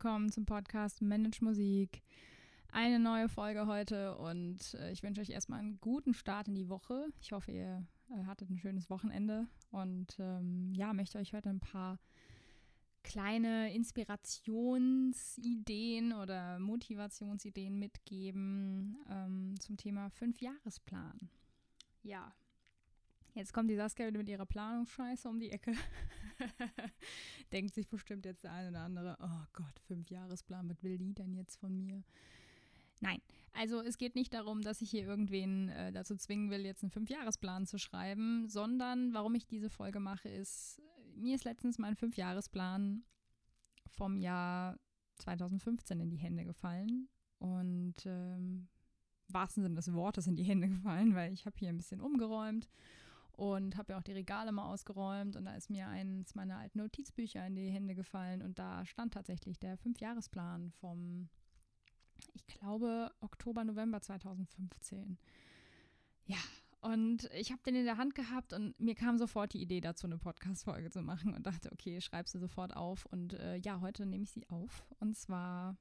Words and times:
Willkommen 0.00 0.30
zum 0.30 0.46
Podcast 0.46 1.02
Manage 1.02 1.44
Musik. 1.44 2.04
Eine 2.70 3.00
neue 3.00 3.28
Folge 3.28 3.66
heute 3.66 4.16
und 4.16 4.74
äh, 4.74 4.92
ich 4.92 5.02
wünsche 5.02 5.20
euch 5.20 5.30
erstmal 5.30 5.58
einen 5.58 5.80
guten 5.80 6.14
Start 6.14 6.46
in 6.46 6.54
die 6.54 6.68
Woche. 6.68 7.08
Ich 7.20 7.32
hoffe, 7.32 7.50
ihr 7.50 7.84
äh, 8.08 8.24
hattet 8.26 8.48
ein 8.48 8.58
schönes 8.58 8.90
Wochenende 8.90 9.48
und 9.72 10.16
ähm, 10.20 10.72
ja, 10.72 10.92
möchte 10.92 11.18
euch 11.18 11.32
heute 11.32 11.48
ein 11.48 11.58
paar 11.58 11.98
kleine 13.02 13.74
Inspirationsideen 13.74 16.12
oder 16.12 16.60
Motivationsideen 16.60 17.76
mitgeben 17.76 18.98
ähm, 19.10 19.58
zum 19.58 19.76
Thema 19.76 20.10
Fünfjahresplan. 20.10 21.28
Ja, 22.04 22.32
Jetzt 23.38 23.52
kommt 23.52 23.70
die 23.70 23.76
Saskia 23.76 24.08
wieder 24.08 24.18
mit 24.18 24.28
ihrer 24.28 24.46
Planungsscheiße 24.46 25.28
um 25.28 25.38
die 25.38 25.52
Ecke. 25.52 25.72
Denkt 27.52 27.74
sich 27.74 27.88
bestimmt 27.88 28.24
jetzt 28.24 28.44
der 28.44 28.52
eine 28.52 28.70
oder 28.70 28.80
andere, 28.80 29.16
oh 29.20 29.46
Gott, 29.52 29.78
fünf 29.86 30.10
Jahresplan, 30.10 30.68
was 30.68 30.82
will 30.82 30.98
die 30.98 31.14
denn 31.14 31.34
jetzt 31.34 31.56
von 31.56 31.76
mir? 31.76 32.02
Nein, 33.00 33.20
also 33.52 33.80
es 33.80 33.98
geht 33.98 34.14
nicht 34.14 34.34
darum, 34.34 34.62
dass 34.62 34.82
ich 34.82 34.90
hier 34.90 35.04
irgendwen 35.04 35.68
äh, 35.68 35.92
dazu 35.92 36.16
zwingen 36.16 36.50
will, 36.50 36.64
jetzt 36.64 36.82
einen 36.82 36.90
Fünfjahresplan 36.90 37.66
zu 37.66 37.78
schreiben, 37.78 38.48
sondern 38.48 39.14
warum 39.14 39.34
ich 39.34 39.46
diese 39.46 39.70
Folge 39.70 40.00
mache, 40.00 40.28
ist, 40.28 40.82
mir 41.14 41.34
ist 41.34 41.44
letztens 41.44 41.78
mein 41.78 41.96
Fünfjahresplan 41.96 43.04
vom 43.96 44.16
Jahr 44.16 44.78
2015 45.16 46.00
in 46.00 46.10
die 46.10 46.18
Hände 46.18 46.44
gefallen 46.44 47.08
und 47.38 48.06
ähm, 48.06 48.68
wahrsten 49.28 49.62
Sinne 49.62 49.76
des 49.76 49.92
Wortes 49.92 50.26
in 50.26 50.36
die 50.36 50.44
Hände 50.44 50.68
gefallen, 50.68 51.14
weil 51.14 51.32
ich 51.32 51.46
habe 51.46 51.56
hier 51.58 51.68
ein 51.68 51.76
bisschen 51.76 52.00
umgeräumt 52.00 52.68
und 53.38 53.76
habe 53.76 53.92
ja 53.92 53.98
auch 53.98 54.02
die 54.02 54.12
Regale 54.12 54.50
mal 54.50 54.68
ausgeräumt 54.68 55.36
und 55.36 55.44
da 55.44 55.54
ist 55.54 55.70
mir 55.70 55.86
eins 55.86 56.34
meiner 56.34 56.58
alten 56.58 56.78
Notizbücher 56.78 57.46
in 57.46 57.54
die 57.54 57.70
Hände 57.70 57.94
gefallen 57.94 58.42
und 58.42 58.58
da 58.58 58.84
stand 58.84 59.14
tatsächlich 59.14 59.60
der 59.60 59.76
Fünfjahresplan 59.78 60.72
vom, 60.80 61.28
ich 62.34 62.44
glaube, 62.48 63.12
Oktober, 63.20 63.62
November 63.62 64.00
2015. 64.00 65.18
Ja, 66.26 66.38
und 66.80 67.30
ich 67.32 67.52
habe 67.52 67.62
den 67.62 67.76
in 67.76 67.84
der 67.84 67.96
Hand 67.96 68.16
gehabt 68.16 68.52
und 68.52 68.78
mir 68.80 68.96
kam 68.96 69.18
sofort 69.18 69.52
die 69.52 69.62
Idee 69.62 69.80
dazu, 69.80 70.08
eine 70.08 70.18
Podcast-Folge 70.18 70.90
zu 70.90 71.02
machen 71.02 71.32
und 71.32 71.46
dachte, 71.46 71.70
okay, 71.70 72.00
schreibst 72.00 72.34
du 72.34 72.40
sofort 72.40 72.74
auf. 72.74 73.06
Und 73.06 73.34
äh, 73.34 73.56
ja, 73.58 73.80
heute 73.80 74.04
nehme 74.04 74.24
ich 74.24 74.30
sie 74.30 74.48
auf. 74.48 74.84
Und 74.98 75.16
zwar 75.16 75.76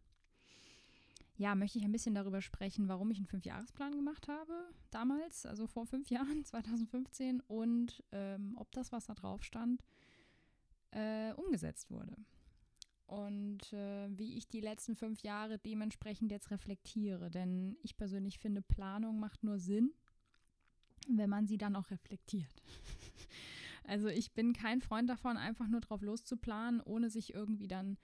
ja, 1.38 1.54
möchte 1.54 1.78
ich 1.78 1.86
ein 1.86 1.92
bisschen 1.92 2.16
darüber 2.16 2.42
sprechen, 2.42 2.88
warum 2.88 3.12
ich 3.12 3.18
einen 3.18 3.28
Fünfjahresplan 3.28 3.96
gemacht 3.96 4.28
habe, 4.28 4.54
damals, 4.90 5.46
also 5.46 5.68
vor 5.68 5.86
fünf 5.86 6.10
Jahren, 6.10 6.44
2015, 6.44 7.42
und 7.42 8.04
ähm, 8.12 8.56
ob 8.58 8.72
das, 8.72 8.92
was 8.92 9.06
da 9.06 9.14
drauf 9.14 9.44
stand, 9.44 9.84
äh, 10.92 11.34
umgesetzt 11.34 11.92
wurde. 11.92 12.16
Und 13.06 13.72
äh, 13.72 14.10
wie 14.18 14.36
ich 14.36 14.50
die 14.50 14.60
letzten 14.60 14.96
fünf 14.96 15.22
Jahre 15.22 15.60
dementsprechend 15.60 16.30
jetzt 16.30 16.52
reflektiere. 16.52 17.30
Denn 17.30 17.78
ich 17.82 17.96
persönlich 17.96 18.38
finde, 18.38 18.62
Planung 18.62 19.20
macht 19.20 19.44
nur 19.44 19.60
Sinn, 19.60 19.94
wenn 21.08 21.30
man 21.30 21.48
sie 21.48 21.58
dann 21.58 21.78
auch 21.78 21.90
reflektiert. 21.90 22.64
also 23.86 24.08
ich 24.08 24.34
bin 24.34 24.52
kein 24.52 24.82
Freund 24.82 25.10
davon, 25.10 25.38
einfach 25.38 25.68
nur 25.68 25.80
drauf 25.80 26.02
loszuplanen, 26.02 26.82
ohne 26.82 27.10
sich 27.10 27.34
irgendwie 27.34 27.70
dann 27.70 27.98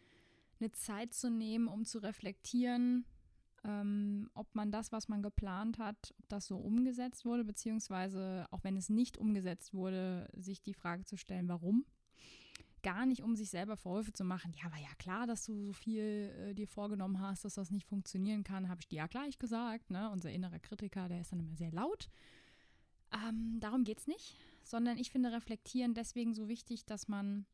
eine 0.62 0.72
Zeit 0.72 1.14
zu 1.14 1.30
nehmen, 1.30 1.68
um 1.68 1.84
zu 1.84 2.00
reflektieren, 2.00 3.06
ähm, 3.66 4.30
ob 4.34 4.54
man 4.56 4.72
das, 4.72 4.92
was 4.92 5.08
man 5.08 5.22
geplant 5.22 5.80
hat, 5.80 6.14
ob 6.18 6.28
das 6.30 6.48
so 6.48 6.58
umgesetzt 6.58 7.26
wurde, 7.26 7.44
beziehungsweise 7.44 8.46
auch 8.52 8.64
wenn 8.64 8.76
es 8.76 8.90
nicht 8.90 9.18
umgesetzt 9.18 9.74
wurde, 9.74 10.30
sich 10.36 10.62
die 10.62 10.74
Frage 10.74 11.06
zu 11.06 11.18
stellen, 11.18 11.48
warum. 11.48 11.86
Gar 12.82 13.06
nicht, 13.06 13.24
um 13.24 13.38
sich 13.38 13.50
selber 13.50 13.78
Vorwürfe 13.78 14.12
zu 14.12 14.26
machen. 14.26 14.54
Ja, 14.62 14.70
war 14.70 14.80
ja 14.80 14.94
klar, 14.98 15.26
dass 15.26 15.46
du 15.46 15.56
so 15.68 15.72
viel 15.72 16.34
äh, 16.38 16.54
dir 16.54 16.68
vorgenommen 16.68 17.22
hast, 17.22 17.46
dass 17.46 17.54
das 17.54 17.72
nicht 17.72 17.88
funktionieren 17.88 18.44
kann, 18.44 18.68
habe 18.68 18.82
ich 18.82 18.90
dir 18.90 18.98
ja 18.98 19.08
gleich 19.08 19.40
gesagt. 19.40 19.90
Ne? 19.90 20.10
Unser 20.10 20.32
innerer 20.32 20.60
Kritiker, 20.60 21.08
der 21.08 21.22
ist 21.22 21.32
dann 21.32 21.40
immer 21.40 21.56
sehr 21.56 21.72
laut. 21.72 22.10
Ähm, 23.14 23.60
darum 23.62 23.86
geht 23.86 24.00
es 24.00 24.08
nicht, 24.08 24.36
sondern 24.64 24.98
ich 24.98 25.12
finde 25.12 25.32
Reflektieren 25.32 25.94
deswegen 25.94 26.34
so 26.34 26.50
wichtig, 26.50 26.86
dass 26.86 27.08
man 27.08 27.46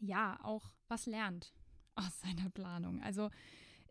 ja 0.00 0.38
auch 0.42 0.72
was 0.88 1.04
lernt 1.04 1.52
aus 1.94 2.20
seiner 2.20 2.48
Planung. 2.48 3.02
Also 3.02 3.28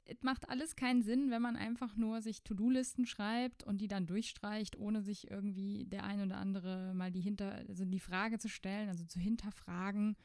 es 0.07 0.23
macht 0.23 0.50
alles 0.50 0.75
keinen 0.75 1.01
Sinn, 1.01 1.31
wenn 1.31 1.41
man 1.41 1.56
einfach 1.56 1.95
nur 1.97 2.22
sich 2.22 2.41
To-Do-Listen 2.41 3.06
schreibt 3.06 3.63
und 3.63 3.79
die 3.79 3.88
dann 3.88 4.07
durchstreicht, 4.07 4.78
ohne 4.78 5.01
sich 5.01 5.29
irgendwie 5.29 5.85
der 5.85 6.06
ein 6.06 6.22
oder 6.22 6.38
andere 6.38 6.94
mal 6.94 7.12
die 7.12 7.19
hinter, 7.19 7.51
also 7.68 7.84
die 7.85 8.00
Frage 8.00 8.40
zu 8.40 8.47
stellen, 8.47 8.90
also 8.90 9.06
zu 9.06 9.19
hinterfragen, 9.19 10.16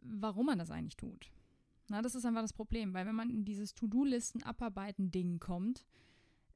warum 0.00 0.46
man 0.46 0.58
das 0.58 0.70
eigentlich 0.70 0.96
tut. 0.96 1.30
Na, 1.88 2.02
das 2.02 2.14
ist 2.14 2.24
einfach 2.24 2.42
das 2.42 2.52
Problem, 2.52 2.94
weil 2.94 3.06
wenn 3.06 3.14
man 3.14 3.30
in 3.30 3.44
dieses 3.44 3.74
To-Do-Listen 3.74 4.42
abarbeiten 4.42 5.10
Ding 5.10 5.38
kommt, 5.38 5.84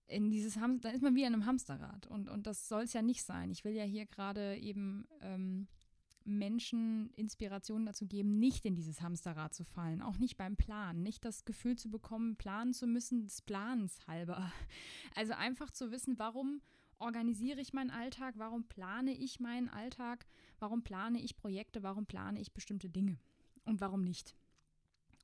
in 0.06 0.30
dieses 0.30 0.58
Ham 0.58 0.80
dann 0.80 0.94
ist 0.94 1.02
man 1.02 1.14
wie 1.14 1.22
in 1.22 1.32
einem 1.32 1.46
Hamsterrad 1.46 2.06
und, 2.06 2.28
und 2.28 2.46
das 2.46 2.68
soll 2.68 2.82
es 2.82 2.92
ja 2.92 3.02
nicht 3.02 3.24
sein. 3.24 3.50
Ich 3.50 3.64
will 3.64 3.72
ja 3.72 3.84
hier 3.84 4.06
gerade 4.06 4.56
eben 4.56 5.06
ähm, 5.20 5.68
Menschen 6.24 7.10
Inspirationen 7.14 7.86
dazu 7.86 8.06
geben, 8.06 8.38
nicht 8.38 8.64
in 8.64 8.74
dieses 8.74 9.00
Hamsterrad 9.02 9.54
zu 9.54 9.64
fallen, 9.64 10.02
auch 10.02 10.18
nicht 10.18 10.36
beim 10.36 10.56
Planen, 10.56 11.02
nicht 11.02 11.24
das 11.24 11.44
Gefühl 11.44 11.76
zu 11.76 11.90
bekommen, 11.90 12.36
planen 12.36 12.72
zu 12.72 12.86
müssen 12.86 13.22
des 13.22 13.42
Plans 13.42 13.98
halber. 14.06 14.52
Also 15.14 15.34
einfach 15.34 15.70
zu 15.70 15.90
wissen, 15.90 16.18
warum 16.18 16.62
organisiere 16.98 17.60
ich 17.60 17.72
meinen 17.72 17.90
Alltag, 17.90 18.34
warum 18.38 18.64
plane 18.64 19.12
ich 19.12 19.40
meinen 19.40 19.68
Alltag, 19.68 20.26
warum 20.58 20.82
plane 20.82 21.20
ich 21.20 21.36
Projekte, 21.36 21.82
warum 21.82 22.06
plane 22.06 22.40
ich 22.40 22.52
bestimmte 22.52 22.88
Dinge 22.88 23.18
und 23.64 23.80
warum 23.80 24.02
nicht. 24.02 24.34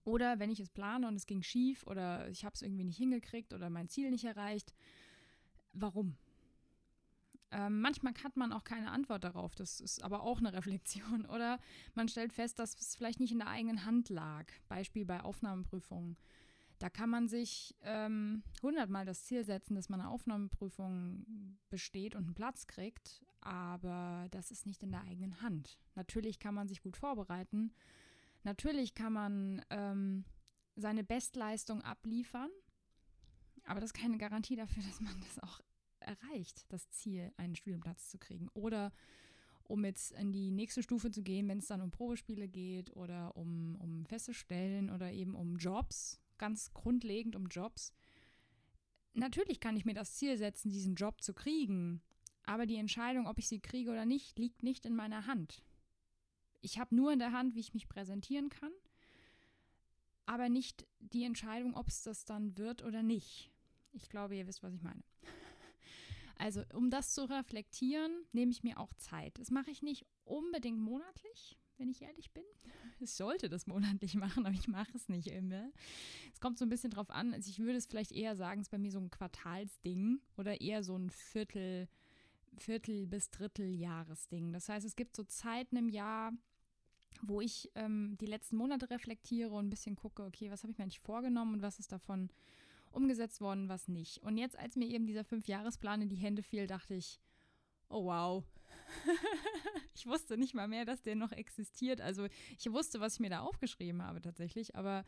Oder 0.04 0.38
wenn 0.38 0.50
ich 0.50 0.60
es 0.60 0.70
plane 0.70 1.06
und 1.06 1.15
es 1.16 1.26
ging 1.26 1.42
schief 1.42 1.86
oder 1.86 2.28
ich 2.28 2.44
habe 2.44 2.54
es 2.54 2.62
irgendwie 2.62 2.84
nicht 2.84 2.97
hingekriegt 2.97 3.53
oder 3.53 3.70
mein 3.70 3.88
Ziel 3.88 4.10
nicht 4.10 4.25
erreicht, 4.25 4.75
warum? 5.72 6.16
Ähm, 7.50 7.81
manchmal 7.81 8.12
hat 8.22 8.36
man 8.36 8.53
auch 8.53 8.64
keine 8.64 8.91
Antwort 8.91 9.25
darauf, 9.25 9.54
das 9.54 9.81
ist 9.81 10.03
aber 10.03 10.22
auch 10.22 10.38
eine 10.38 10.53
Reflexion. 10.54 11.26
Oder 11.26 11.59
man 11.94 12.09
stellt 12.09 12.32
fest, 12.32 12.59
dass 12.59 12.78
es 12.78 12.94
vielleicht 12.97 13.20
nicht 13.20 13.32
in 13.32 13.38
der 13.38 13.48
eigenen 13.48 13.84
Hand 13.84 14.09
lag. 14.09 14.47
Beispiel 14.69 15.04
bei 15.04 15.20
Aufnahmeprüfungen. 15.20 16.16
Da 16.78 16.88
kann 16.91 17.10
man 17.10 17.28
sich 17.28 17.75
ähm, 17.82 18.44
hundertmal 18.62 19.03
ähm, 19.03 19.06
das 19.06 19.25
Ziel 19.25 19.44
setzen, 19.44 19.75
dass 19.75 19.88
man 19.88 20.00
eine 20.00 20.10
Aufnahmeprüfung 20.10 21.59
besteht 21.70 22.14
und 22.14 22.25
einen 22.25 22.34
Platz 22.34 22.69
kriegt, 22.69 23.25
aber 23.41 24.28
das 24.30 24.53
ist 24.53 24.65
nicht 24.65 24.82
in 24.84 24.92
der 24.92 25.03
eigenen 25.03 25.42
Hand. 25.42 25.78
Natürlich 25.97 26.38
kann 26.38 26.54
man 26.54 26.69
sich 26.69 26.80
gut 26.80 26.97
vorbereiten. 26.97 27.72
Natürlich 28.44 28.94
kann 28.94 29.12
man 29.12 29.62
ähm, 29.70 30.25
seine 30.76 31.03
Bestleistung 31.03 31.82
abliefern, 31.82 32.50
aber 33.65 33.80
das 33.80 33.91
ist 33.91 33.98
keine 34.00 34.19
Garantie 34.19 34.56
dafür, 34.56 34.82
dass 34.86 35.00
man 35.00 35.20
das 35.20 35.42
auch 35.42 35.60
erreicht, 36.09 36.65
das 36.71 36.91
Ziel, 36.91 37.33
einen 37.37 37.55
Studienplatz 37.55 38.09
zu 38.09 38.19
kriegen. 38.19 38.49
Oder 38.55 38.93
um 39.65 39.85
jetzt 39.85 40.13
in 40.13 40.33
die 40.33 40.51
nächste 40.51 40.83
Stufe 40.83 41.11
zu 41.11 41.23
gehen, 41.23 41.47
wenn 41.49 41.59
es 41.59 41.67
dann 41.67 41.83
um 41.83 41.91
Probespiele 41.91 42.49
geht 42.49 42.97
oder 42.97 43.37
um, 43.37 43.77
um 43.77 44.07
feste 44.07 44.33
Stellen 44.33 44.91
oder 44.91 45.13
eben 45.13 45.35
um 45.35 45.57
Jobs, 45.57 46.21
ganz 46.39 46.73
grundlegend 46.73 47.37
um 47.37 47.47
Jobs. 47.47 47.93
Natürlich 49.13 49.61
kann 49.61 49.77
ich 49.77 49.85
mir 49.85 49.95
das 49.95 50.15
Ziel 50.15 50.39
setzen, 50.39 50.71
diesen 50.71 50.95
Job 50.95 51.21
zu 51.21 51.35
kriegen, 51.35 52.01
aber 52.45 52.65
die 52.65 52.77
Entscheidung, 52.77 53.27
ob 53.27 53.39
ich 53.39 53.49
sie 53.49 53.61
kriege 53.61 53.91
oder 53.91 54.07
nicht, 54.07 54.39
liegt 54.39 54.63
nicht 54.63 54.87
in 54.87 54.97
meiner 54.97 55.27
Hand. 55.27 55.63
Ich 56.61 56.79
habe 56.79 56.95
nur 56.95 57.13
in 57.13 57.19
der 57.19 57.33
Hand, 57.33 57.55
wie 57.55 57.61
ich 57.61 57.75
mich 57.75 57.89
präsentieren 57.89 58.49
kann, 58.49 58.73
aber 60.25 60.49
nicht 60.49 60.87
die 60.99 61.25
Entscheidung, 61.25 61.75
ob 61.75 61.89
es 61.89 62.03
das 62.03 62.25
dann 62.25 62.57
wird 62.57 62.83
oder 62.83 63.03
nicht. 63.03 63.51
Ich 63.93 64.09
glaube, 64.09 64.37
ihr 64.37 64.47
wisst, 64.47 64.63
was 64.63 64.72
ich 64.72 64.83
meine. 64.83 65.03
Also, 66.39 66.63
um 66.73 66.89
das 66.89 67.13
zu 67.15 67.29
reflektieren, 67.29 68.13
nehme 68.33 68.53
ich 68.53 68.63
mir 68.63 68.79
auch 68.79 68.95
Zeit. 68.95 69.39
Das 69.39 69.51
mache 69.51 69.71
ich 69.71 69.83
nicht 69.83 70.07
unbedingt 70.25 70.79
monatlich, 70.79 71.59
wenn 71.79 71.91
ich 71.91 72.03
ehrlich 72.03 72.33
bin. 72.33 72.45
Ich 73.01 73.13
sollte 73.13 73.49
das 73.49 73.69
monatlich 73.69 74.17
machen, 74.17 74.45
aber 74.45 74.53
ich 74.53 74.67
mache 74.67 74.91
es 74.97 75.09
nicht 75.09 75.29
immer. 75.29 75.71
Es 76.33 76.41
kommt 76.41 76.59
so 76.59 76.65
ein 76.65 76.69
bisschen 76.69 76.91
drauf 76.91 77.11
an. 77.11 77.33
Also 77.33 77.49
ich 77.49 77.61
würde 77.61 77.79
es 77.79 77.87
vielleicht 77.87 78.11
eher 78.11 78.35
sagen, 78.35 78.61
es 78.61 78.67
ist 78.67 78.71
bei 78.73 78.79
mir 78.79 78.91
so 78.91 78.99
ein 78.99 79.11
Quartalsding 79.11 80.21
oder 80.37 80.61
eher 80.61 80.83
so 80.83 80.97
ein 80.97 81.09
Viertel, 81.09 81.89
Viertel 82.57 83.07
bis 83.07 83.31
Dritteljahresding. 83.31 84.53
Das 84.53 84.69
heißt, 84.69 84.85
es 84.85 84.97
gibt 84.97 85.15
so 85.15 85.23
Zeiten 85.23 85.77
im 85.77 85.89
Jahr, 85.89 86.33
wo 87.23 87.41
ich 87.41 87.71
ähm, 87.77 88.17
die 88.21 88.27
letzten 88.27 88.57
Monate 88.57 88.91
reflektiere 88.91 89.55
und 89.55 89.67
ein 89.67 89.71
bisschen 89.71 89.95
gucke, 89.95 90.25
okay, 90.25 90.51
was 90.51 90.65
habe 90.65 90.73
ich 90.73 90.79
mir 90.79 90.83
eigentlich 90.83 90.99
vorgenommen 90.99 91.55
und 91.55 91.63
was 91.63 91.79
ist 91.79 91.93
davon 91.93 92.31
umgesetzt 92.93 93.41
worden, 93.41 93.69
was 93.69 93.89
nicht. 93.89 94.19
Und 94.19 94.39
jetzt, 94.39 94.59
als 94.59 94.77
mir 94.77 94.87
eben 94.87 95.07
dieser 95.07 95.25
Fünfjahresplan 95.25 96.03
in 96.03 96.09
die 96.09 96.17
Hände 96.17 96.43
fiel, 96.43 96.67
dachte 96.67 96.95
ich, 96.95 97.21
oh 97.89 98.05
wow. 98.05 98.45
ich 99.95 100.07
wusste 100.07 100.37
nicht 100.37 100.55
mal 100.55 100.69
mehr, 100.69 100.85
dass 100.85 101.03
der 101.03 101.17
noch 101.17 101.33
existiert. 101.33 102.01
Also 102.01 102.27
ich 102.59 102.71
wusste, 102.71 103.01
was 103.01 103.15
ich 103.15 103.21
mir 103.21 103.31
da 103.31 103.41
aufgeschrieben 103.41 104.03
habe 104.03 104.21
tatsächlich, 104.21 104.77
aber 104.77 105.05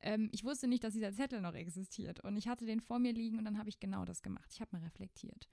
ähm, 0.00 0.28
ich 0.32 0.44
wusste 0.44 0.68
nicht, 0.68 0.84
dass 0.84 0.94
dieser 0.94 1.12
Zettel 1.12 1.40
noch 1.40 1.54
existiert. 1.54 2.20
Und 2.20 2.36
ich 2.36 2.48
hatte 2.48 2.66
den 2.66 2.80
vor 2.80 2.98
mir 2.98 3.12
liegen 3.12 3.38
und 3.38 3.44
dann 3.44 3.58
habe 3.58 3.68
ich 3.68 3.80
genau 3.80 4.04
das 4.04 4.22
gemacht. 4.22 4.50
Ich 4.52 4.60
habe 4.60 4.76
mal 4.76 4.82
reflektiert. 4.82 5.48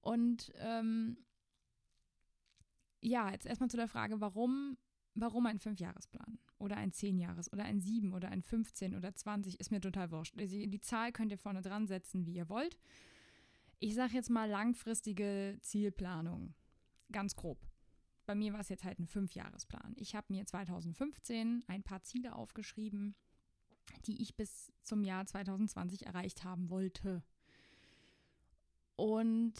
Und 0.00 0.52
ähm, 0.56 1.18
ja, 3.00 3.30
jetzt 3.30 3.46
erstmal 3.46 3.70
zu 3.70 3.76
der 3.76 3.88
Frage, 3.88 4.20
warum, 4.20 4.76
warum 5.14 5.46
ein 5.46 5.58
Fünfjahresplan? 5.58 6.38
Oder 6.58 6.76
ein 6.76 6.92
10-Jahres 6.92 7.52
oder 7.52 7.64
ein 7.64 7.80
7 7.80 8.12
oder 8.12 8.30
ein 8.30 8.42
15 8.42 8.94
oder 8.94 9.14
20, 9.14 9.60
ist 9.60 9.70
mir 9.70 9.80
total 9.80 10.10
wurscht. 10.10 10.38
Also 10.38 10.56
die 10.56 10.80
Zahl 10.80 11.12
könnt 11.12 11.32
ihr 11.32 11.38
vorne 11.38 11.62
dran 11.62 11.86
setzen, 11.86 12.26
wie 12.26 12.34
ihr 12.34 12.48
wollt. 12.48 12.78
Ich 13.78 13.94
sage 13.94 14.14
jetzt 14.14 14.30
mal 14.30 14.48
langfristige 14.48 15.58
Zielplanung. 15.60 16.54
Ganz 17.12 17.36
grob. 17.36 17.66
Bei 18.24 18.34
mir 18.34 18.52
war 18.52 18.60
es 18.60 18.68
jetzt 18.68 18.84
halt 18.84 18.98
ein 18.98 19.06
Fünfjahresplan. 19.06 19.94
Ich 19.96 20.16
habe 20.16 20.32
mir 20.32 20.46
2015 20.46 21.64
ein 21.68 21.82
paar 21.82 22.02
Ziele 22.02 22.34
aufgeschrieben, 22.34 23.14
die 24.06 24.20
ich 24.20 24.36
bis 24.36 24.72
zum 24.82 25.04
Jahr 25.04 25.26
2020 25.26 26.06
erreicht 26.06 26.42
haben 26.42 26.70
wollte. 26.70 27.22
Und 28.96 29.54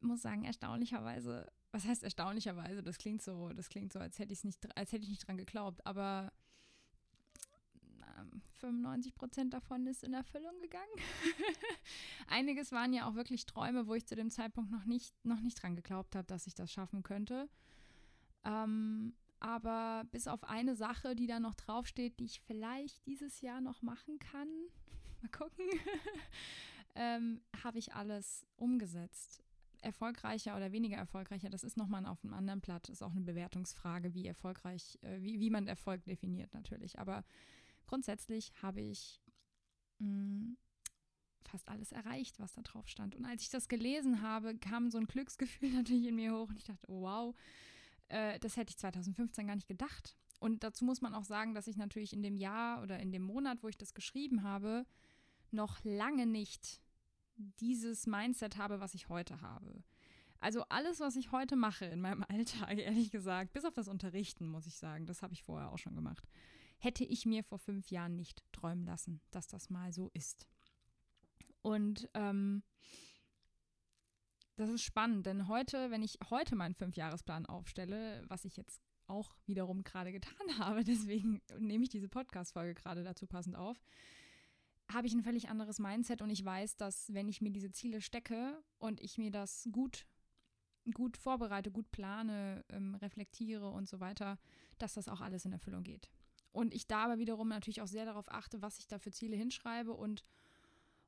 muss 0.00 0.22
sagen, 0.22 0.44
erstaunlicherweise, 0.44 1.50
was 1.72 1.84
heißt 1.84 2.02
erstaunlicherweise? 2.02 2.82
Das 2.82 2.98
klingt 2.98 3.22
so, 3.22 3.50
das 3.50 3.68
klingt 3.68 3.92
so, 3.92 3.98
als 3.98 4.18
hätte 4.18 4.32
ich 4.32 4.44
nicht, 4.44 4.76
als 4.76 4.92
hätte 4.92 5.04
ich 5.04 5.10
nicht 5.10 5.26
dran 5.26 5.36
geglaubt, 5.36 5.84
aber 5.86 6.32
95 8.60 9.14
Prozent 9.14 9.54
davon 9.54 9.86
ist 9.86 10.04
in 10.04 10.14
Erfüllung 10.14 10.60
gegangen. 10.60 10.84
Einiges 12.28 12.72
waren 12.72 12.92
ja 12.92 13.08
auch 13.08 13.14
wirklich 13.14 13.46
Träume, 13.46 13.86
wo 13.86 13.94
ich 13.94 14.06
zu 14.06 14.14
dem 14.14 14.30
Zeitpunkt 14.30 14.70
noch 14.70 14.84
nicht, 14.84 15.14
noch 15.24 15.40
nicht 15.40 15.62
dran 15.62 15.76
geglaubt 15.76 16.14
habe, 16.14 16.26
dass 16.26 16.46
ich 16.46 16.54
das 16.54 16.70
schaffen 16.70 17.02
könnte. 17.02 17.48
Ähm, 18.44 19.14
aber 19.40 20.04
bis 20.10 20.28
auf 20.28 20.44
eine 20.44 20.76
Sache, 20.76 21.16
die 21.16 21.26
da 21.26 21.40
noch 21.40 21.54
draufsteht, 21.54 22.18
die 22.20 22.26
ich 22.26 22.40
vielleicht 22.40 23.06
dieses 23.06 23.40
Jahr 23.40 23.60
noch 23.60 23.82
machen 23.82 24.18
kann, 24.18 24.48
mal 25.22 25.30
gucken, 25.30 25.66
ähm, 26.94 27.40
habe 27.62 27.78
ich 27.78 27.94
alles 27.94 28.46
umgesetzt. 28.56 29.42
Erfolgreicher 29.82 30.56
oder 30.56 30.72
weniger 30.72 30.96
erfolgreicher, 30.96 31.50
das 31.50 31.64
ist 31.64 31.76
nochmal 31.76 32.06
auf 32.06 32.22
einem 32.24 32.34
anderen 32.34 32.60
Blatt, 32.60 32.88
ist 32.88 33.02
auch 33.02 33.12
eine 33.12 33.22
Bewertungsfrage, 33.22 34.14
wie 34.14 34.26
erfolgreich, 34.26 34.98
äh, 35.02 35.20
wie, 35.20 35.40
wie 35.40 35.50
man 35.50 35.66
Erfolg 35.66 36.04
definiert 36.04 36.52
natürlich. 36.54 36.98
Aber 36.98 37.24
grundsätzlich 37.86 38.52
habe 38.62 38.80
ich 38.80 39.20
mh, 39.98 40.08
mm, 40.08 40.56
fast 41.50 41.68
alles 41.68 41.92
erreicht, 41.92 42.38
was 42.38 42.52
da 42.52 42.62
drauf 42.62 42.88
stand. 42.88 43.14
Und 43.16 43.24
als 43.24 43.42
ich 43.42 43.50
das 43.50 43.68
gelesen 43.68 44.22
habe, 44.22 44.56
kam 44.56 44.90
so 44.90 44.98
ein 44.98 45.06
Glücksgefühl 45.06 45.70
natürlich 45.74 46.06
in 46.06 46.16
mir 46.16 46.32
hoch 46.32 46.48
und 46.48 46.58
ich 46.58 46.64
dachte, 46.64 46.88
oh, 46.88 47.02
wow, 47.02 47.34
äh, 48.08 48.38
das 48.40 48.56
hätte 48.56 48.70
ich 48.70 48.78
2015 48.78 49.46
gar 49.46 49.56
nicht 49.56 49.68
gedacht. 49.68 50.16
Und 50.38 50.64
dazu 50.64 50.84
muss 50.84 51.02
man 51.02 51.14
auch 51.14 51.24
sagen, 51.24 51.54
dass 51.54 51.66
ich 51.66 51.76
natürlich 51.76 52.12
in 52.12 52.22
dem 52.22 52.36
Jahr 52.36 52.82
oder 52.82 52.98
in 52.98 53.12
dem 53.12 53.22
Monat, 53.22 53.62
wo 53.62 53.68
ich 53.68 53.76
das 53.76 53.92
geschrieben 53.92 54.42
habe, 54.42 54.86
noch 55.50 55.82
lange 55.84 56.26
nicht 56.26 56.80
dieses 57.60 58.06
Mindset 58.06 58.56
habe, 58.56 58.80
was 58.80 58.94
ich 58.94 59.08
heute 59.08 59.40
habe. 59.40 59.82
Also 60.40 60.64
alles, 60.68 61.00
was 61.00 61.16
ich 61.16 61.32
heute 61.32 61.56
mache 61.56 61.84
in 61.84 62.00
meinem 62.00 62.24
Alltag, 62.28 62.78
ehrlich 62.78 63.10
gesagt, 63.10 63.52
bis 63.52 63.64
auf 63.64 63.74
das 63.74 63.88
Unterrichten, 63.88 64.48
muss 64.48 64.66
ich 64.66 64.76
sagen, 64.76 65.06
das 65.06 65.22
habe 65.22 65.34
ich 65.34 65.42
vorher 65.42 65.70
auch 65.70 65.78
schon 65.78 65.94
gemacht, 65.94 66.26
hätte 66.78 67.04
ich 67.04 67.26
mir 67.26 67.44
vor 67.44 67.58
fünf 67.58 67.90
Jahren 67.90 68.16
nicht 68.16 68.42
träumen 68.52 68.84
lassen, 68.86 69.20
dass 69.30 69.48
das 69.48 69.68
mal 69.68 69.92
so 69.92 70.10
ist. 70.14 70.48
Und 71.62 72.08
ähm, 72.14 72.62
das 74.56 74.70
ist 74.70 74.82
spannend, 74.82 75.26
denn 75.26 75.48
heute, 75.48 75.90
wenn 75.90 76.02
ich 76.02 76.18
heute 76.30 76.56
meinen 76.56 76.74
Fünfjahresplan 76.74 77.46
aufstelle, 77.46 78.22
was 78.28 78.44
ich 78.44 78.56
jetzt 78.56 78.82
auch 79.06 79.34
wiederum 79.46 79.84
gerade 79.84 80.12
getan 80.12 80.34
habe, 80.58 80.84
deswegen 80.84 81.42
nehme 81.58 81.84
ich 81.84 81.90
diese 81.90 82.08
Podcast-Folge 82.08 82.74
gerade 82.74 83.02
dazu 83.02 83.26
passend 83.26 83.56
auf, 83.56 83.82
habe 84.92 85.06
ich 85.06 85.14
ein 85.14 85.22
völlig 85.22 85.48
anderes 85.48 85.78
Mindset 85.78 86.22
und 86.22 86.30
ich 86.30 86.44
weiß, 86.44 86.76
dass 86.76 87.12
wenn 87.12 87.28
ich 87.28 87.40
mir 87.40 87.50
diese 87.50 87.70
Ziele 87.70 88.00
stecke 88.00 88.62
und 88.78 89.00
ich 89.00 89.18
mir 89.18 89.30
das 89.30 89.68
gut, 89.72 90.06
gut 90.94 91.16
vorbereite, 91.16 91.70
gut 91.70 91.90
plane, 91.90 92.64
ähm, 92.70 92.94
reflektiere 92.96 93.70
und 93.70 93.88
so 93.88 94.00
weiter, 94.00 94.38
dass 94.78 94.94
das 94.94 95.08
auch 95.08 95.20
alles 95.20 95.44
in 95.44 95.52
Erfüllung 95.52 95.82
geht. 95.82 96.10
Und 96.52 96.74
ich 96.74 96.86
da 96.86 97.04
aber 97.04 97.18
wiederum 97.18 97.48
natürlich 97.48 97.82
auch 97.82 97.86
sehr 97.86 98.04
darauf 98.04 98.30
achte, 98.30 98.62
was 98.62 98.78
ich 98.78 98.88
da 98.88 98.98
für 98.98 99.12
Ziele 99.12 99.36
hinschreibe 99.36 99.92
und 99.92 100.24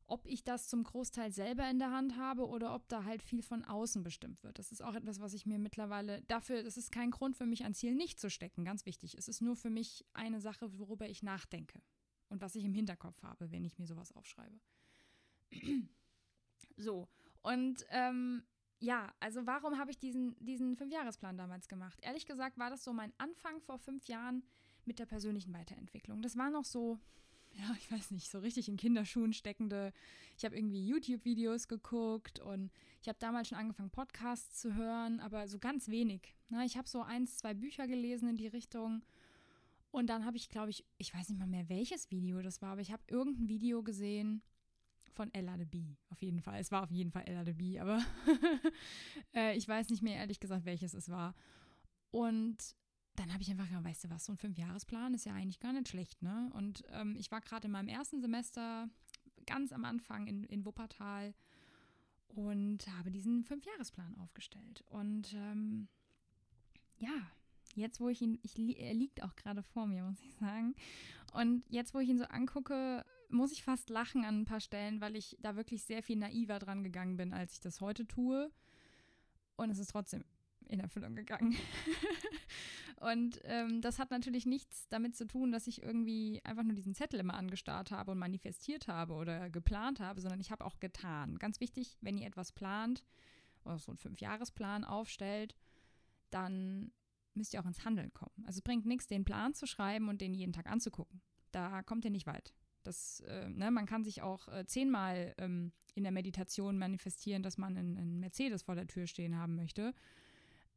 ob 0.06 0.26
ich 0.26 0.44
das 0.44 0.68
zum 0.68 0.84
Großteil 0.84 1.32
selber 1.32 1.68
in 1.70 1.78
der 1.78 1.90
Hand 1.90 2.16
habe 2.16 2.46
oder 2.46 2.74
ob 2.74 2.86
da 2.88 3.04
halt 3.04 3.22
viel 3.22 3.42
von 3.42 3.64
außen 3.64 4.02
bestimmt 4.02 4.42
wird. 4.42 4.58
Das 4.58 4.70
ist 4.70 4.82
auch 4.82 4.94
etwas, 4.94 5.20
was 5.20 5.32
ich 5.32 5.46
mir 5.46 5.58
mittlerweile 5.58 6.22
dafür, 6.22 6.62
das 6.62 6.76
ist 6.76 6.92
kein 6.92 7.10
Grund 7.10 7.36
für 7.36 7.46
mich, 7.46 7.64
ein 7.64 7.74
Ziel 7.74 7.94
nicht 7.94 8.20
zu 8.20 8.28
stecken, 8.28 8.64
ganz 8.64 8.84
wichtig. 8.84 9.16
Es 9.16 9.26
ist 9.26 9.40
nur 9.40 9.56
für 9.56 9.70
mich 9.70 10.04
eine 10.12 10.40
Sache, 10.40 10.78
worüber 10.78 11.08
ich 11.08 11.22
nachdenke 11.22 11.80
und 12.32 12.40
was 12.40 12.56
ich 12.56 12.64
im 12.64 12.72
Hinterkopf 12.72 13.22
habe, 13.22 13.52
wenn 13.52 13.64
ich 13.64 13.78
mir 13.78 13.86
sowas 13.86 14.10
aufschreibe. 14.12 14.58
so, 16.76 17.08
und 17.42 17.84
ähm, 17.90 18.42
ja, 18.80 19.12
also 19.20 19.46
warum 19.46 19.78
habe 19.78 19.90
ich 19.90 19.98
diesen, 19.98 20.34
diesen 20.44 20.76
Fünfjahresplan 20.76 21.36
damals 21.36 21.68
gemacht? 21.68 21.98
Ehrlich 22.02 22.26
gesagt 22.26 22.58
war 22.58 22.70
das 22.70 22.82
so 22.82 22.92
mein 22.92 23.12
Anfang 23.18 23.60
vor 23.60 23.78
fünf 23.78 24.06
Jahren 24.06 24.42
mit 24.86 24.98
der 24.98 25.06
persönlichen 25.06 25.52
Weiterentwicklung. 25.52 26.22
Das 26.22 26.36
war 26.36 26.50
noch 26.50 26.64
so, 26.64 26.98
ja, 27.52 27.76
ich 27.78 27.92
weiß 27.92 28.10
nicht, 28.10 28.30
so 28.30 28.38
richtig 28.38 28.68
in 28.68 28.76
Kinderschuhen 28.76 29.34
steckende. 29.34 29.92
Ich 30.36 30.44
habe 30.44 30.56
irgendwie 30.56 30.84
YouTube-Videos 30.86 31.68
geguckt 31.68 32.40
und 32.40 32.72
ich 33.02 33.08
habe 33.08 33.18
damals 33.20 33.48
schon 33.48 33.58
angefangen, 33.58 33.90
Podcasts 33.90 34.60
zu 34.60 34.74
hören, 34.74 35.20
aber 35.20 35.46
so 35.48 35.58
ganz 35.58 35.88
wenig. 35.88 36.34
Na, 36.48 36.64
ich 36.64 36.76
habe 36.76 36.88
so 36.88 37.02
eins, 37.02 37.36
zwei 37.36 37.54
Bücher 37.54 37.86
gelesen 37.86 38.30
in 38.30 38.36
die 38.36 38.48
Richtung. 38.48 39.02
Und 39.92 40.08
dann 40.08 40.24
habe 40.24 40.38
ich, 40.38 40.48
glaube 40.48 40.70
ich, 40.70 40.84
ich 40.98 41.14
weiß 41.14 41.28
nicht 41.28 41.38
mal 41.38 41.46
mehr, 41.46 41.68
welches 41.68 42.10
Video 42.10 42.40
das 42.40 42.62
war, 42.62 42.72
aber 42.72 42.80
ich 42.80 42.90
habe 42.90 43.02
irgendein 43.08 43.48
Video 43.48 43.82
gesehen 43.82 44.42
von 45.12 45.32
Ella 45.34 45.58
de 45.58 45.66
Bee. 45.66 45.98
Auf 46.08 46.22
jeden 46.22 46.40
Fall. 46.40 46.58
Es 46.58 46.72
war 46.72 46.82
auf 46.82 46.90
jeden 46.90 47.12
Fall 47.12 47.24
Ella 47.26 47.44
de 47.44 47.52
Bee, 47.52 47.78
aber 47.78 48.02
äh, 49.34 49.54
ich 49.56 49.68
weiß 49.68 49.90
nicht 49.90 50.02
mehr 50.02 50.16
ehrlich 50.16 50.40
gesagt, 50.40 50.64
welches 50.64 50.94
es 50.94 51.10
war. 51.10 51.34
Und 52.10 52.74
dann 53.16 53.32
habe 53.34 53.42
ich 53.42 53.50
einfach 53.50 53.66
gesagt, 53.66 53.84
weißt 53.84 54.04
du 54.04 54.10
was, 54.10 54.24
so 54.24 54.32
ein 54.32 54.38
Fünfjahresplan 54.38 55.12
ist 55.12 55.26
ja 55.26 55.34
eigentlich 55.34 55.60
gar 55.60 55.74
nicht 55.74 55.88
schlecht, 55.88 56.22
ne? 56.22 56.50
Und 56.54 56.84
ähm, 56.88 57.14
ich 57.18 57.30
war 57.30 57.42
gerade 57.42 57.66
in 57.66 57.72
meinem 57.72 57.88
ersten 57.88 58.22
Semester 58.22 58.88
ganz 59.44 59.72
am 59.72 59.84
Anfang 59.84 60.26
in, 60.26 60.44
in 60.44 60.64
Wuppertal 60.64 61.34
und 62.28 62.86
habe 62.96 63.10
diesen 63.10 63.44
Fünfjahresplan 63.44 64.16
aufgestellt. 64.16 64.84
Und 64.88 65.34
ähm, 65.34 65.88
ja, 66.96 67.30
jetzt 67.74 68.00
wo 68.00 68.08
ich 68.08 68.20
ihn, 68.22 68.38
ich, 68.42 68.58
er 68.78 68.94
liegt 68.94 69.22
auch 69.22 69.36
gerade 69.36 69.62
vor 69.62 69.86
mir, 69.86 70.04
muss 70.04 70.20
ich 70.20 70.34
sagen. 70.34 70.74
Und 71.32 71.64
jetzt, 71.68 71.94
wo 71.94 71.98
ich 71.98 72.08
ihn 72.08 72.18
so 72.18 72.24
angucke, 72.24 73.04
muss 73.28 73.52
ich 73.52 73.62
fast 73.62 73.88
lachen 73.88 74.24
an 74.24 74.42
ein 74.42 74.44
paar 74.44 74.60
Stellen, 74.60 75.00
weil 75.00 75.16
ich 75.16 75.38
da 75.40 75.56
wirklich 75.56 75.82
sehr 75.82 76.02
viel 76.02 76.16
naiver 76.16 76.58
dran 76.58 76.84
gegangen 76.84 77.16
bin, 77.16 77.32
als 77.32 77.54
ich 77.54 77.60
das 77.60 77.80
heute 77.80 78.06
tue. 78.06 78.50
Und 79.56 79.70
es 79.70 79.78
ist 79.78 79.90
trotzdem 79.90 80.24
in 80.68 80.80
Erfüllung 80.80 81.14
gegangen. 81.14 81.56
und 83.00 83.40
ähm, 83.44 83.80
das 83.80 83.98
hat 83.98 84.10
natürlich 84.10 84.46
nichts 84.46 84.88
damit 84.88 85.16
zu 85.16 85.26
tun, 85.26 85.52
dass 85.52 85.66
ich 85.66 85.82
irgendwie 85.82 86.40
einfach 86.44 86.62
nur 86.62 86.74
diesen 86.74 86.94
Zettel 86.94 87.20
immer 87.20 87.34
angestarrt 87.34 87.90
habe 87.90 88.12
und 88.12 88.18
manifestiert 88.18 88.88
habe 88.88 89.14
oder 89.14 89.50
geplant 89.50 90.00
habe, 90.00 90.20
sondern 90.20 90.40
ich 90.40 90.50
habe 90.50 90.64
auch 90.64 90.80
getan. 90.80 91.38
Ganz 91.38 91.60
wichtig, 91.60 91.96
wenn 92.00 92.18
ihr 92.18 92.26
etwas 92.26 92.52
plant 92.52 93.04
oder 93.64 93.78
so 93.78 93.92
einen 93.92 93.98
Fünfjahresplan 93.98 94.84
aufstellt, 94.84 95.54
dann 96.30 96.92
müsst 97.34 97.54
ihr 97.54 97.60
auch 97.60 97.66
ins 97.66 97.84
Handeln 97.84 98.12
kommen. 98.12 98.44
Also 98.46 98.58
es 98.58 98.62
bringt 98.62 98.86
nichts, 98.86 99.06
den 99.06 99.24
Plan 99.24 99.54
zu 99.54 99.66
schreiben 99.66 100.08
und 100.08 100.20
den 100.20 100.34
jeden 100.34 100.52
Tag 100.52 100.66
anzugucken. 100.66 101.20
Da 101.50 101.82
kommt 101.82 102.04
ihr 102.04 102.10
nicht 102.10 102.26
weit. 102.26 102.54
Das, 102.82 103.20
äh, 103.20 103.48
ne, 103.48 103.70
man 103.70 103.86
kann 103.86 104.04
sich 104.04 104.22
auch 104.22 104.48
äh, 104.48 104.64
zehnmal 104.66 105.34
ähm, 105.38 105.72
in 105.94 106.02
der 106.02 106.12
Meditation 106.12 106.78
manifestieren, 106.78 107.42
dass 107.42 107.58
man 107.58 107.76
einen, 107.76 108.18
Mercedes 108.18 108.62
vor 108.62 108.74
der 108.74 108.86
Tür 108.86 109.06
stehen 109.06 109.36
haben 109.36 109.54
möchte. 109.54 109.94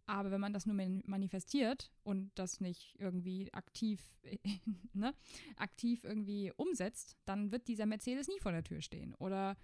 Aber 0.08 0.30
wenn 0.30 0.42
man 0.42 0.54
das 0.54 0.68
nur 0.68 0.76
manifestiert 0.76 1.92
und 2.04 2.32
das 2.36 2.62
nicht 2.62 2.96
irgendwie 3.00 3.52
aktiv, 3.54 4.14
ne, 4.94 5.16
aktiv 5.56 6.04
irgendwie 6.04 6.52
umsetzt, 6.58 7.18
dann 7.26 7.52
wird 7.52 7.68
dieser 7.68 7.88
Mercedes 7.88 8.28
nie 8.28 8.40
vor 8.40 8.52
der 8.52 8.64
Tür 8.64 8.82
stehen. 8.82 9.16
Oder 9.16 9.58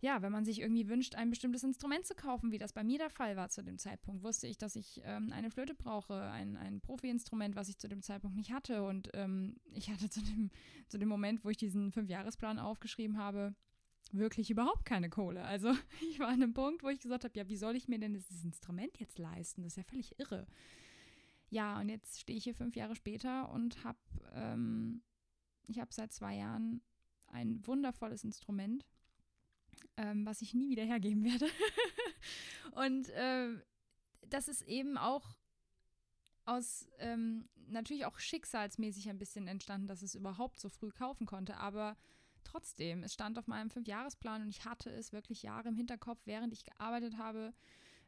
ja, 0.00 0.20
wenn 0.20 0.32
man 0.32 0.44
sich 0.44 0.60
irgendwie 0.60 0.88
wünscht, 0.88 1.14
ein 1.14 1.30
bestimmtes 1.30 1.64
Instrument 1.64 2.06
zu 2.06 2.14
kaufen, 2.14 2.52
wie 2.52 2.58
das 2.58 2.72
bei 2.72 2.84
mir 2.84 2.98
der 2.98 3.10
Fall 3.10 3.36
war 3.36 3.48
zu 3.48 3.62
dem 3.62 3.78
Zeitpunkt, 3.78 4.22
wusste 4.22 4.46
ich, 4.46 4.58
dass 4.58 4.76
ich 4.76 5.00
ähm, 5.04 5.32
eine 5.32 5.50
Flöte 5.50 5.74
brauche, 5.74 6.20
ein, 6.20 6.56
ein 6.56 6.80
Profi-Instrument, 6.80 7.56
was 7.56 7.68
ich 7.68 7.78
zu 7.78 7.88
dem 7.88 8.02
Zeitpunkt 8.02 8.36
nicht 8.36 8.52
hatte. 8.52 8.84
Und 8.84 9.10
ähm, 9.14 9.56
ich 9.72 9.90
hatte 9.90 10.10
zu 10.10 10.20
dem, 10.20 10.50
zu 10.88 10.98
dem 10.98 11.08
Moment, 11.08 11.44
wo 11.44 11.48
ich 11.48 11.56
diesen 11.56 11.92
Fünfjahresplan 11.92 12.58
aufgeschrieben 12.58 13.16
habe, 13.16 13.54
wirklich 14.12 14.50
überhaupt 14.50 14.84
keine 14.84 15.08
Kohle. 15.08 15.42
Also 15.44 15.72
ich 16.10 16.18
war 16.18 16.28
an 16.28 16.42
einem 16.42 16.52
Punkt, 16.52 16.82
wo 16.82 16.88
ich 16.88 17.00
gesagt 17.00 17.24
habe, 17.24 17.36
ja, 17.38 17.48
wie 17.48 17.56
soll 17.56 17.74
ich 17.74 17.88
mir 17.88 17.98
denn 17.98 18.12
dieses 18.12 18.44
Instrument 18.44 18.98
jetzt 18.98 19.18
leisten? 19.18 19.62
Das 19.62 19.72
ist 19.72 19.76
ja 19.78 19.84
völlig 19.84 20.18
irre. 20.18 20.46
Ja, 21.48 21.80
und 21.80 21.88
jetzt 21.88 22.20
stehe 22.20 22.36
ich 22.36 22.44
hier 22.44 22.54
fünf 22.54 22.76
Jahre 22.76 22.96
später 22.96 23.50
und 23.50 23.82
habe, 23.82 23.98
ähm, 24.32 25.02
ich 25.68 25.78
habe 25.78 25.92
seit 25.92 26.12
zwei 26.12 26.36
Jahren 26.36 26.82
ein 27.28 27.66
wundervolles 27.66 28.24
Instrument, 28.24 28.84
ähm, 29.96 30.26
was 30.26 30.42
ich 30.42 30.54
nie 30.54 30.68
wieder 30.68 30.84
hergeben 30.84 31.24
werde. 31.24 31.46
und 32.72 33.08
äh, 33.10 33.48
das 34.28 34.48
ist 34.48 34.62
eben 34.62 34.96
auch 34.96 35.36
aus 36.44 36.88
ähm, 36.98 37.48
natürlich 37.68 38.06
auch 38.06 38.18
schicksalsmäßig 38.18 39.08
ein 39.08 39.18
bisschen 39.18 39.48
entstanden, 39.48 39.88
dass 39.88 40.02
es 40.02 40.14
überhaupt 40.14 40.60
so 40.60 40.68
früh 40.68 40.90
kaufen 40.90 41.26
konnte, 41.26 41.56
aber 41.56 41.96
trotzdem, 42.44 43.02
es 43.02 43.14
stand 43.14 43.38
auf 43.38 43.48
meinem 43.48 43.70
Fünfjahresplan 43.70 44.42
und 44.42 44.48
ich 44.48 44.64
hatte 44.64 44.90
es 44.90 45.12
wirklich 45.12 45.42
Jahre 45.42 45.68
im 45.68 45.74
Hinterkopf, 45.74 46.20
während 46.24 46.52
ich 46.52 46.64
gearbeitet 46.64 47.18
habe, 47.18 47.52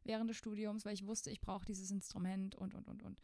während 0.04 0.30
des 0.30 0.36
Studiums, 0.36 0.84
weil 0.84 0.94
ich 0.94 1.06
wusste, 1.06 1.30
ich 1.30 1.40
brauche 1.40 1.64
dieses 1.64 1.90
Instrument 1.90 2.54
und, 2.54 2.74
und, 2.74 2.88
und, 2.88 3.02
und. 3.02 3.20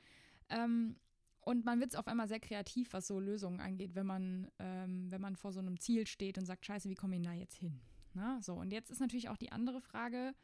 Ähm, 0.51 0.97
und 1.41 1.65
man 1.65 1.79
wird 1.79 1.95
auf 1.97 2.09
einmal 2.09 2.27
sehr 2.27 2.41
kreativ, 2.41 2.93
was 2.93 3.07
so 3.07 3.21
Lösungen 3.21 3.61
angeht, 3.61 3.95
wenn 3.95 4.07
man, 4.07 4.51
ähm, 4.59 5.11
wenn 5.11 5.21
man 5.21 5.37
vor 5.37 5.53
so 5.53 5.61
einem 5.61 5.79
Ziel 5.79 6.07
steht 6.07 6.39
und 6.39 6.47
sagt, 6.47 6.65
scheiße, 6.65 6.89
wie 6.89 6.95
komme 6.95 7.17
ich 7.17 7.23
da 7.23 7.33
jetzt 7.33 7.57
hin? 7.57 7.81
Na, 8.15 8.41
so, 8.41 8.55
und 8.55 8.73
jetzt 8.73 8.91
ist 8.91 9.01
natürlich 9.01 9.29
auch 9.29 9.37
die 9.37 9.53
andere 9.53 9.81
Frage, 9.81 10.35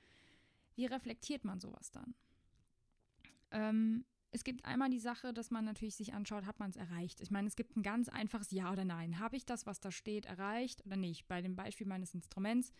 wie 0.74 0.86
reflektiert 0.86 1.44
man 1.44 1.60
sowas 1.60 1.90
dann? 1.90 2.14
Ähm, 3.50 4.04
es 4.32 4.44
gibt 4.44 4.64
einmal 4.64 4.90
die 4.90 5.00
Sache, 5.00 5.32
dass 5.32 5.50
man 5.50 5.64
natürlich 5.64 5.96
sich 5.96 6.14
anschaut, 6.14 6.46
hat 6.46 6.60
man 6.60 6.70
es 6.70 6.76
erreicht. 6.76 7.20
Ich 7.20 7.30
meine, 7.30 7.48
es 7.48 7.56
gibt 7.56 7.76
ein 7.76 7.82
ganz 7.82 8.08
einfaches 8.08 8.50
Ja 8.52 8.70
oder 8.70 8.84
Nein. 8.84 9.18
Habe 9.18 9.36
ich 9.36 9.44
das, 9.44 9.66
was 9.66 9.80
da 9.80 9.90
steht, 9.90 10.26
erreicht 10.26 10.86
oder 10.86 10.96
nicht? 10.96 11.26
Bei 11.26 11.42
dem 11.42 11.56
Beispiel 11.56 11.86
meines 11.86 12.14
Instruments, 12.14 12.72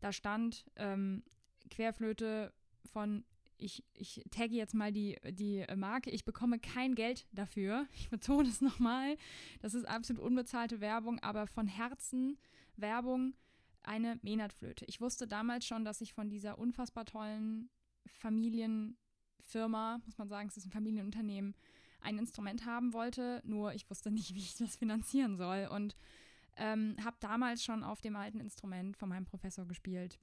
da 0.00 0.12
stand 0.12 0.64
ähm, 0.76 1.24
Querflöte 1.70 2.52
von, 2.92 3.24
ich, 3.58 3.84
ich 3.94 4.22
tagge 4.30 4.54
jetzt 4.54 4.74
mal 4.74 4.92
die, 4.92 5.18
die 5.30 5.64
Marke, 5.74 6.10
ich 6.10 6.24
bekomme 6.24 6.58
kein 6.60 6.94
Geld 6.94 7.26
dafür. 7.32 7.86
Ich 7.94 8.08
betone 8.08 8.48
es 8.48 8.60
nochmal. 8.60 9.16
Das 9.60 9.74
ist 9.74 9.86
absolut 9.86 10.22
unbezahlte 10.22 10.80
Werbung, 10.80 11.18
aber 11.20 11.48
von 11.48 11.66
Herzen 11.66 12.38
Werbung 12.76 13.34
eine 13.82 14.18
Menatflöte. 14.22 14.84
Ich 14.86 15.00
wusste 15.00 15.26
damals 15.26 15.66
schon, 15.66 15.84
dass 15.84 16.00
ich 16.00 16.14
von 16.14 16.28
dieser 16.28 16.58
unfassbar 16.58 17.04
tollen 17.04 17.70
Familien 18.06 18.96
Firma, 19.40 20.00
muss 20.04 20.18
man 20.18 20.28
sagen, 20.28 20.48
es 20.48 20.56
ist 20.56 20.66
ein 20.66 20.70
Familienunternehmen, 20.72 21.54
ein 22.00 22.18
Instrument 22.18 22.64
haben 22.66 22.92
wollte, 22.92 23.40
nur 23.44 23.74
ich 23.74 23.88
wusste 23.90 24.10
nicht, 24.10 24.34
wie 24.34 24.40
ich 24.40 24.56
das 24.56 24.76
finanzieren 24.76 25.36
soll. 25.36 25.68
Und 25.70 25.96
ähm, 26.56 26.96
habe 27.02 27.16
damals 27.20 27.64
schon 27.64 27.82
auf 27.84 28.00
dem 28.00 28.16
alten 28.16 28.40
Instrument 28.40 28.96
von 28.96 29.08
meinem 29.08 29.24
Professor 29.24 29.66
gespielt, 29.66 30.18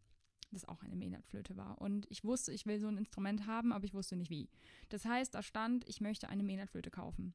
das 0.52 0.66
auch 0.66 0.84
eine 0.84 0.96
Maynard-Flöte 0.96 1.58
war. 1.58 1.80
Und 1.80 2.06
ich 2.10 2.24
wusste, 2.24 2.52
ich 2.52 2.66
will 2.66 2.80
so 2.80 2.88
ein 2.88 2.98
Instrument 2.98 3.46
haben, 3.46 3.72
aber 3.72 3.86
ich 3.86 3.94
wusste 3.94 4.16
nicht 4.16 4.30
wie. 4.30 4.50
Das 4.90 5.06
heißt, 5.06 5.34
da 5.34 5.42
stand, 5.42 5.88
ich 5.88 6.02
möchte 6.02 6.30
eine 6.30 6.44
Maynard-Flöte 6.44 6.92
kaufen. 6.92 7.34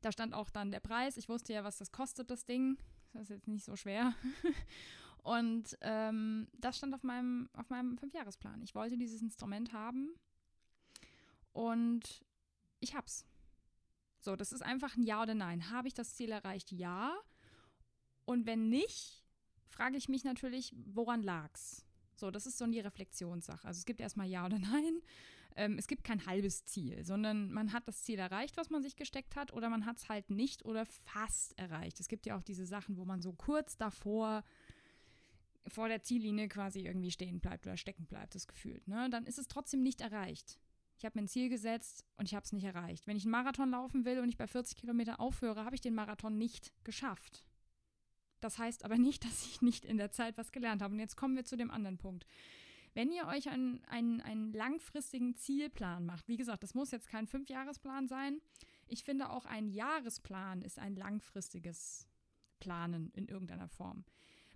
Da 0.00 0.10
stand 0.10 0.34
auch 0.34 0.50
dann 0.50 0.72
der 0.72 0.80
Preis. 0.80 1.16
Ich 1.16 1.28
wusste 1.28 1.52
ja, 1.52 1.64
was 1.64 1.78
das 1.78 1.92
kostet, 1.92 2.30
das 2.30 2.44
Ding. 2.44 2.76
Das 3.12 3.22
ist 3.22 3.30
jetzt 3.30 3.48
nicht 3.48 3.64
so 3.64 3.76
schwer. 3.76 4.14
Und 5.22 5.78
ähm, 5.82 6.48
das 6.52 6.76
stand 6.76 6.94
auf 6.94 7.04
meinem, 7.04 7.48
auf 7.52 7.70
meinem 7.70 7.96
Fünfjahresplan. 7.96 8.60
Ich 8.62 8.74
wollte 8.74 8.98
dieses 8.98 9.22
Instrument 9.22 9.72
haben 9.72 10.10
und 11.52 12.24
ich 12.80 12.94
hab's. 12.94 13.24
So, 14.18 14.36
das 14.36 14.52
ist 14.52 14.62
einfach 14.62 14.96
ein 14.96 15.02
Ja 15.02 15.22
oder 15.22 15.34
Nein. 15.34 15.70
Habe 15.70 15.88
ich 15.88 15.94
das 15.94 16.14
Ziel 16.14 16.30
erreicht? 16.30 16.72
Ja. 16.72 17.16
Und 18.24 18.46
wenn 18.46 18.68
nicht, 18.68 19.22
frage 19.68 19.96
ich 19.96 20.08
mich 20.08 20.24
natürlich, 20.24 20.74
woran 20.76 21.22
lag's? 21.22 21.84
So, 22.16 22.30
das 22.30 22.46
ist 22.46 22.58
so 22.58 22.66
die 22.66 22.80
Reflexionssache. 22.80 23.66
Also 23.66 23.78
es 23.78 23.84
gibt 23.84 24.00
erstmal 24.00 24.28
Ja 24.28 24.46
oder 24.46 24.58
Nein. 24.58 25.00
Ähm, 25.54 25.76
es 25.78 25.86
gibt 25.86 26.04
kein 26.04 26.24
halbes 26.24 26.64
Ziel, 26.64 27.04
sondern 27.04 27.52
man 27.52 27.72
hat 27.72 27.86
das 27.86 28.02
Ziel 28.04 28.18
erreicht, 28.18 28.56
was 28.56 28.70
man 28.70 28.82
sich 28.82 28.96
gesteckt 28.96 29.36
hat, 29.36 29.52
oder 29.52 29.68
man 29.68 29.84
hat 29.84 29.98
es 29.98 30.08
halt 30.08 30.30
nicht 30.30 30.64
oder 30.64 30.86
fast 30.86 31.58
erreicht. 31.58 32.00
Es 32.00 32.08
gibt 32.08 32.26
ja 32.26 32.36
auch 32.36 32.42
diese 32.42 32.64
Sachen, 32.64 32.96
wo 32.96 33.04
man 33.04 33.20
so 33.20 33.32
kurz 33.32 33.76
davor 33.76 34.44
vor 35.68 35.88
der 35.88 36.02
Ziellinie 36.02 36.48
quasi 36.48 36.80
irgendwie 36.80 37.10
stehen 37.10 37.40
bleibt 37.40 37.66
oder 37.66 37.76
stecken 37.76 38.06
bleibt, 38.06 38.34
das 38.34 38.46
Gefühl. 38.46 38.82
Ne? 38.86 39.08
Dann 39.10 39.26
ist 39.26 39.38
es 39.38 39.48
trotzdem 39.48 39.82
nicht 39.82 40.00
erreicht. 40.00 40.58
Ich 40.98 41.04
habe 41.04 41.18
mir 41.18 41.24
ein 41.24 41.28
Ziel 41.28 41.48
gesetzt 41.48 42.04
und 42.16 42.28
ich 42.28 42.34
habe 42.34 42.44
es 42.44 42.52
nicht 42.52 42.64
erreicht. 42.64 43.06
Wenn 43.06 43.16
ich 43.16 43.24
einen 43.24 43.32
Marathon 43.32 43.70
laufen 43.70 44.04
will 44.04 44.20
und 44.20 44.28
ich 44.28 44.36
bei 44.36 44.46
40 44.46 44.76
Kilometer 44.76 45.20
aufhöre, 45.20 45.64
habe 45.64 45.74
ich 45.74 45.80
den 45.80 45.94
Marathon 45.94 46.38
nicht 46.38 46.72
geschafft. 46.84 47.44
Das 48.40 48.58
heißt 48.58 48.84
aber 48.84 48.98
nicht, 48.98 49.24
dass 49.24 49.46
ich 49.46 49.62
nicht 49.62 49.84
in 49.84 49.96
der 49.96 50.10
Zeit 50.10 50.36
was 50.36 50.52
gelernt 50.52 50.82
habe. 50.82 50.94
Und 50.94 51.00
jetzt 51.00 51.16
kommen 51.16 51.36
wir 51.36 51.44
zu 51.44 51.56
dem 51.56 51.70
anderen 51.70 51.98
Punkt. 51.98 52.26
Wenn 52.94 53.10
ihr 53.10 53.26
euch 53.26 53.48
einen, 53.48 53.82
einen, 53.86 54.20
einen 54.20 54.52
langfristigen 54.52 55.34
Zielplan 55.34 56.04
macht, 56.04 56.28
wie 56.28 56.36
gesagt, 56.36 56.62
das 56.62 56.74
muss 56.74 56.90
jetzt 56.90 57.08
kein 57.08 57.26
Fünfjahresplan 57.26 58.06
sein. 58.06 58.40
Ich 58.86 59.04
finde 59.04 59.30
auch 59.30 59.46
ein 59.46 59.68
Jahresplan 59.68 60.60
ist 60.60 60.78
ein 60.78 60.96
langfristiges 60.96 62.06
Planen 62.60 63.10
in 63.14 63.28
irgendeiner 63.28 63.68
Form. 63.68 64.04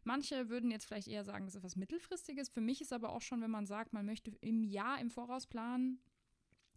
Manche 0.06 0.48
würden 0.48 0.70
jetzt 0.70 0.84
vielleicht 0.86 1.08
eher 1.08 1.24
sagen, 1.24 1.46
das 1.46 1.56
ist 1.56 1.58
etwas 1.58 1.74
Mittelfristiges. 1.74 2.48
Für 2.48 2.60
mich 2.60 2.80
ist 2.80 2.92
aber 2.92 3.10
auch 3.10 3.22
schon, 3.22 3.40
wenn 3.40 3.50
man 3.50 3.66
sagt, 3.66 3.92
man 3.92 4.06
möchte 4.06 4.30
im 4.40 4.62
Jahr 4.62 5.00
im 5.00 5.10
Voraus 5.10 5.48
planen, 5.48 6.00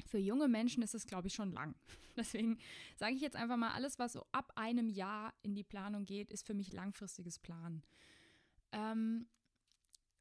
für 0.08 0.18
junge 0.18 0.48
Menschen 0.48 0.82
ist 0.82 0.96
es, 0.96 1.06
glaube 1.06 1.28
ich, 1.28 1.36
schon 1.36 1.52
lang. 1.52 1.76
Deswegen 2.18 2.58
sage 2.96 3.14
ich 3.14 3.22
jetzt 3.22 3.36
einfach 3.36 3.56
mal, 3.56 3.74
alles, 3.74 4.00
was 4.00 4.14
so 4.14 4.26
ab 4.32 4.52
einem 4.56 4.90
Jahr 4.90 5.36
in 5.44 5.54
die 5.54 5.64
Planung 5.64 6.06
geht, 6.08 6.32
ist 6.32 6.48
für 6.48 6.56
mich 6.56 6.74
langfristiges 6.74 7.38
Planen. 7.38 7.84
Ähm, 8.72 9.28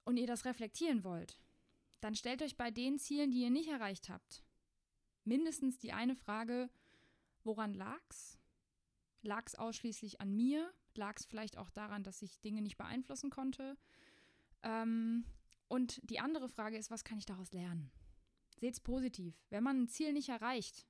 und 0.05 0.19
ihr 0.19 0.27
das 0.27 0.45
reflektieren 0.45 1.03
wollt, 1.03 1.41
dann 2.01 2.15
stellt 2.15 2.43
euch 2.43 2.59
bei 2.59 2.71
den 2.71 2.99
Zielen, 2.99 3.31
die 3.31 3.41
ihr 3.41 3.51
nicht 3.51 3.71
erreicht 3.71 4.11
habt, 4.11 4.45
mindestens 5.25 5.79
die 5.79 5.93
eine 5.93 6.15
Frage, 6.15 6.69
woran 7.43 7.73
lag's? 7.73 8.39
Lag 9.23 9.45
es 9.47 9.55
ausschließlich 9.55 10.21
an 10.21 10.37
mir? 10.37 10.71
Lag 10.99 11.17
es 11.17 11.25
vielleicht 11.25 11.57
auch 11.57 11.71
daran, 11.71 12.03
dass 12.03 12.21
ich 12.21 12.41
Dinge 12.41 12.61
nicht 12.61 12.77
beeinflussen 12.77 13.31
konnte? 13.31 13.77
Ähm, 14.63 15.25
und 15.69 16.01
die 16.11 16.21
andere 16.21 16.49
Frage 16.49 16.77
ist, 16.77 16.91
was 16.91 17.05
kann 17.05 17.19
ich 17.19 17.27
daraus 17.27 17.53
lernen? 17.53 17.91
Seht 18.59 18.75
es 18.75 18.81
positiv. 18.81 19.35
Wenn 19.51 19.63
man 19.63 19.83
ein 19.83 19.89
Ziel 19.89 20.13
nicht 20.13 20.29
erreicht, 20.29 20.87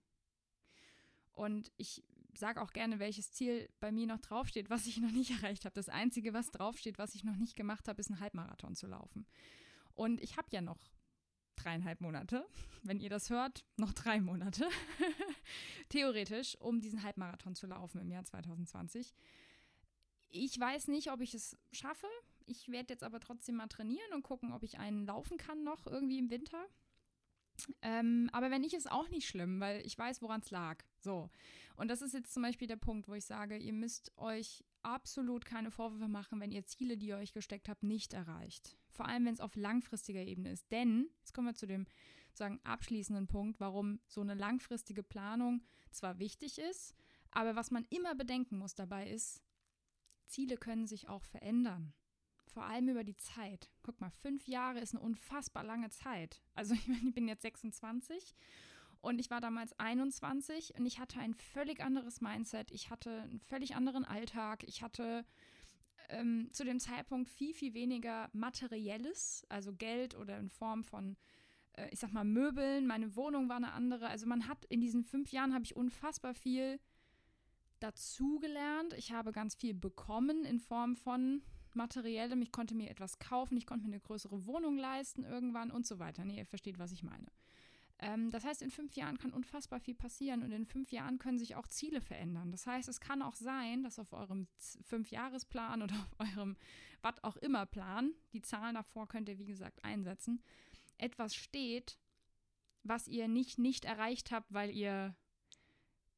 und 1.38 1.70
ich 1.76 2.02
sage 2.34 2.60
auch 2.60 2.72
gerne, 2.72 2.98
welches 2.98 3.32
Ziel 3.32 3.68
bei 3.78 3.92
mir 3.92 4.06
noch 4.06 4.18
draufsteht, 4.18 4.70
was 4.70 4.86
ich 4.86 4.98
noch 4.98 5.12
nicht 5.12 5.30
erreicht 5.42 5.64
habe. 5.64 5.74
Das 5.74 5.88
Einzige, 5.88 6.32
was 6.32 6.50
draufsteht, 6.50 6.98
was 6.98 7.14
ich 7.14 7.24
noch 7.24 7.36
nicht 7.36 7.54
gemacht 7.54 7.86
habe, 7.86 8.00
ist 8.00 8.10
ein 8.10 8.20
Halbmarathon 8.20 8.74
zu 8.74 8.86
laufen. 8.86 9.26
Und 9.94 10.20
ich 10.20 10.36
habe 10.36 10.48
ja 10.50 10.60
noch 10.60 10.78
dreieinhalb 11.56 12.00
Monate, 12.00 12.46
wenn 12.82 13.00
ihr 13.00 13.10
das 13.10 13.30
hört, 13.30 13.64
noch 13.76 13.92
drei 13.92 14.20
Monate, 14.20 14.68
theoretisch, 15.88 16.56
um 16.60 16.80
diesen 16.80 17.02
Halbmarathon 17.02 17.54
zu 17.54 17.66
laufen 17.66 18.00
im 18.00 18.10
Jahr 18.10 18.24
2020. 18.24 19.14
Ich 20.30 20.58
weiß 20.58 20.88
nicht, 20.88 21.10
ob 21.10 21.20
ich 21.20 21.34
es 21.34 21.56
schaffe. 21.72 22.06
Ich 22.46 22.68
werde 22.68 22.92
jetzt 22.92 23.04
aber 23.04 23.20
trotzdem 23.20 23.56
mal 23.56 23.66
trainieren 23.68 24.12
und 24.14 24.22
gucken, 24.22 24.52
ob 24.52 24.62
ich 24.62 24.78
einen 24.78 25.06
laufen 25.06 25.36
kann 25.36 25.64
noch 25.64 25.86
irgendwie 25.86 26.18
im 26.18 26.30
Winter. 26.30 26.64
Ähm, 27.82 28.28
aber 28.32 28.50
wenn 28.50 28.60
nicht, 28.60 28.74
ist 28.74 28.90
auch 28.90 29.08
nicht 29.08 29.26
schlimm, 29.26 29.60
weil 29.60 29.84
ich 29.84 29.98
weiß, 29.98 30.22
woran 30.22 30.40
es 30.40 30.50
lag. 30.50 30.82
So. 31.00 31.30
Und 31.76 31.88
das 31.88 32.02
ist 32.02 32.14
jetzt 32.14 32.32
zum 32.32 32.42
Beispiel 32.42 32.68
der 32.68 32.76
Punkt, 32.76 33.08
wo 33.08 33.14
ich 33.14 33.24
sage, 33.24 33.56
ihr 33.56 33.72
müsst 33.72 34.16
euch 34.16 34.64
absolut 34.82 35.44
keine 35.44 35.70
Vorwürfe 35.70 36.08
machen, 36.08 36.40
wenn 36.40 36.52
ihr 36.52 36.66
Ziele, 36.66 36.96
die 36.96 37.08
ihr 37.08 37.16
euch 37.16 37.32
gesteckt 37.32 37.68
habt, 37.68 37.82
nicht 37.82 38.14
erreicht. 38.14 38.76
Vor 38.90 39.06
allem, 39.06 39.26
wenn 39.26 39.34
es 39.34 39.40
auf 39.40 39.56
langfristiger 39.56 40.22
Ebene 40.22 40.52
ist. 40.52 40.70
Denn, 40.70 41.08
jetzt 41.18 41.34
kommen 41.34 41.48
wir 41.48 41.54
zu 41.54 41.66
dem 41.66 41.86
sagen, 42.32 42.60
abschließenden 42.64 43.26
Punkt, 43.26 43.60
warum 43.60 44.00
so 44.06 44.20
eine 44.20 44.34
langfristige 44.34 45.02
Planung 45.02 45.62
zwar 45.90 46.18
wichtig 46.18 46.58
ist, 46.58 46.94
aber 47.30 47.56
was 47.56 47.70
man 47.70 47.86
immer 47.90 48.14
bedenken 48.14 48.58
muss 48.58 48.74
dabei 48.74 49.08
ist, 49.08 49.42
Ziele 50.28 50.56
können 50.56 50.86
sich 50.86 51.08
auch 51.08 51.24
verändern 51.24 51.92
vor 52.48 52.64
allem 52.64 52.88
über 52.88 53.04
die 53.04 53.16
Zeit. 53.16 53.70
Guck 53.82 54.00
mal, 54.00 54.10
fünf 54.10 54.48
Jahre 54.48 54.80
ist 54.80 54.94
eine 54.94 55.04
unfassbar 55.04 55.64
lange 55.64 55.90
Zeit. 55.90 56.42
Also 56.54 56.74
ich 56.74 56.88
meine, 56.88 57.08
ich 57.08 57.14
bin 57.14 57.28
jetzt 57.28 57.42
26 57.42 58.34
und 59.00 59.20
ich 59.20 59.30
war 59.30 59.40
damals 59.40 59.78
21 59.78 60.74
und 60.76 60.86
ich 60.86 60.98
hatte 60.98 61.20
ein 61.20 61.34
völlig 61.34 61.80
anderes 61.80 62.20
Mindset. 62.20 62.70
Ich 62.72 62.90
hatte 62.90 63.22
einen 63.22 63.38
völlig 63.38 63.76
anderen 63.76 64.04
Alltag. 64.04 64.64
Ich 64.64 64.82
hatte 64.82 65.24
ähm, 66.08 66.48
zu 66.52 66.64
dem 66.64 66.80
Zeitpunkt 66.80 67.30
viel, 67.30 67.54
viel 67.54 67.74
weniger 67.74 68.28
Materielles, 68.32 69.46
also 69.48 69.72
Geld 69.72 70.16
oder 70.16 70.38
in 70.38 70.48
Form 70.48 70.82
von, 70.82 71.16
äh, 71.74 71.88
ich 71.92 72.00
sag 72.00 72.12
mal, 72.12 72.24
Möbeln. 72.24 72.86
Meine 72.86 73.14
Wohnung 73.14 73.48
war 73.48 73.56
eine 73.56 73.72
andere. 73.72 74.08
Also 74.08 74.26
man 74.26 74.48
hat 74.48 74.64
in 74.64 74.80
diesen 74.80 75.04
fünf 75.04 75.30
Jahren 75.30 75.54
habe 75.54 75.64
ich 75.64 75.76
unfassbar 75.76 76.34
viel 76.34 76.80
dazugelernt. 77.80 78.94
Ich 78.94 79.12
habe 79.12 79.32
ganz 79.32 79.54
viel 79.54 79.74
bekommen 79.74 80.44
in 80.44 80.60
Form 80.60 80.96
von 80.96 81.42
materiellem. 81.74 82.42
Ich 82.42 82.52
konnte 82.52 82.74
mir 82.74 82.90
etwas 82.90 83.18
kaufen, 83.18 83.56
ich 83.56 83.66
konnte 83.66 83.86
mir 83.86 83.94
eine 83.94 84.00
größere 84.00 84.46
Wohnung 84.46 84.76
leisten 84.76 85.24
irgendwann 85.24 85.70
und 85.70 85.86
so 85.86 85.98
weiter. 85.98 86.24
Nee, 86.24 86.38
ihr 86.38 86.46
versteht, 86.46 86.78
was 86.78 86.92
ich 86.92 87.02
meine. 87.02 87.26
Ähm, 88.00 88.30
das 88.30 88.44
heißt, 88.44 88.62
in 88.62 88.70
fünf 88.70 88.94
Jahren 88.94 89.18
kann 89.18 89.32
unfassbar 89.32 89.80
viel 89.80 89.94
passieren 89.94 90.42
und 90.42 90.52
in 90.52 90.66
fünf 90.66 90.92
Jahren 90.92 91.18
können 91.18 91.38
sich 91.38 91.56
auch 91.56 91.66
Ziele 91.66 92.00
verändern. 92.00 92.52
Das 92.52 92.66
heißt, 92.66 92.88
es 92.88 93.00
kann 93.00 93.22
auch 93.22 93.34
sein, 93.34 93.82
dass 93.82 93.98
auf 93.98 94.12
eurem 94.12 94.46
Fünfjahresplan 94.82 95.82
oder 95.82 95.94
auf 95.94 96.36
eurem 96.36 96.56
was 97.02 97.22
auch 97.22 97.36
immer 97.36 97.66
Plan, 97.66 98.12
die 98.32 98.42
Zahlen 98.42 98.74
davor 98.74 99.08
könnt 99.08 99.28
ihr 99.28 99.38
wie 99.38 99.46
gesagt 99.46 99.84
einsetzen, 99.84 100.42
etwas 100.96 101.34
steht, 101.34 101.98
was 102.82 103.08
ihr 103.08 103.28
nicht 103.28 103.58
nicht 103.58 103.84
erreicht 103.84 104.30
habt, 104.30 104.52
weil 104.52 104.70
ihr 104.70 105.16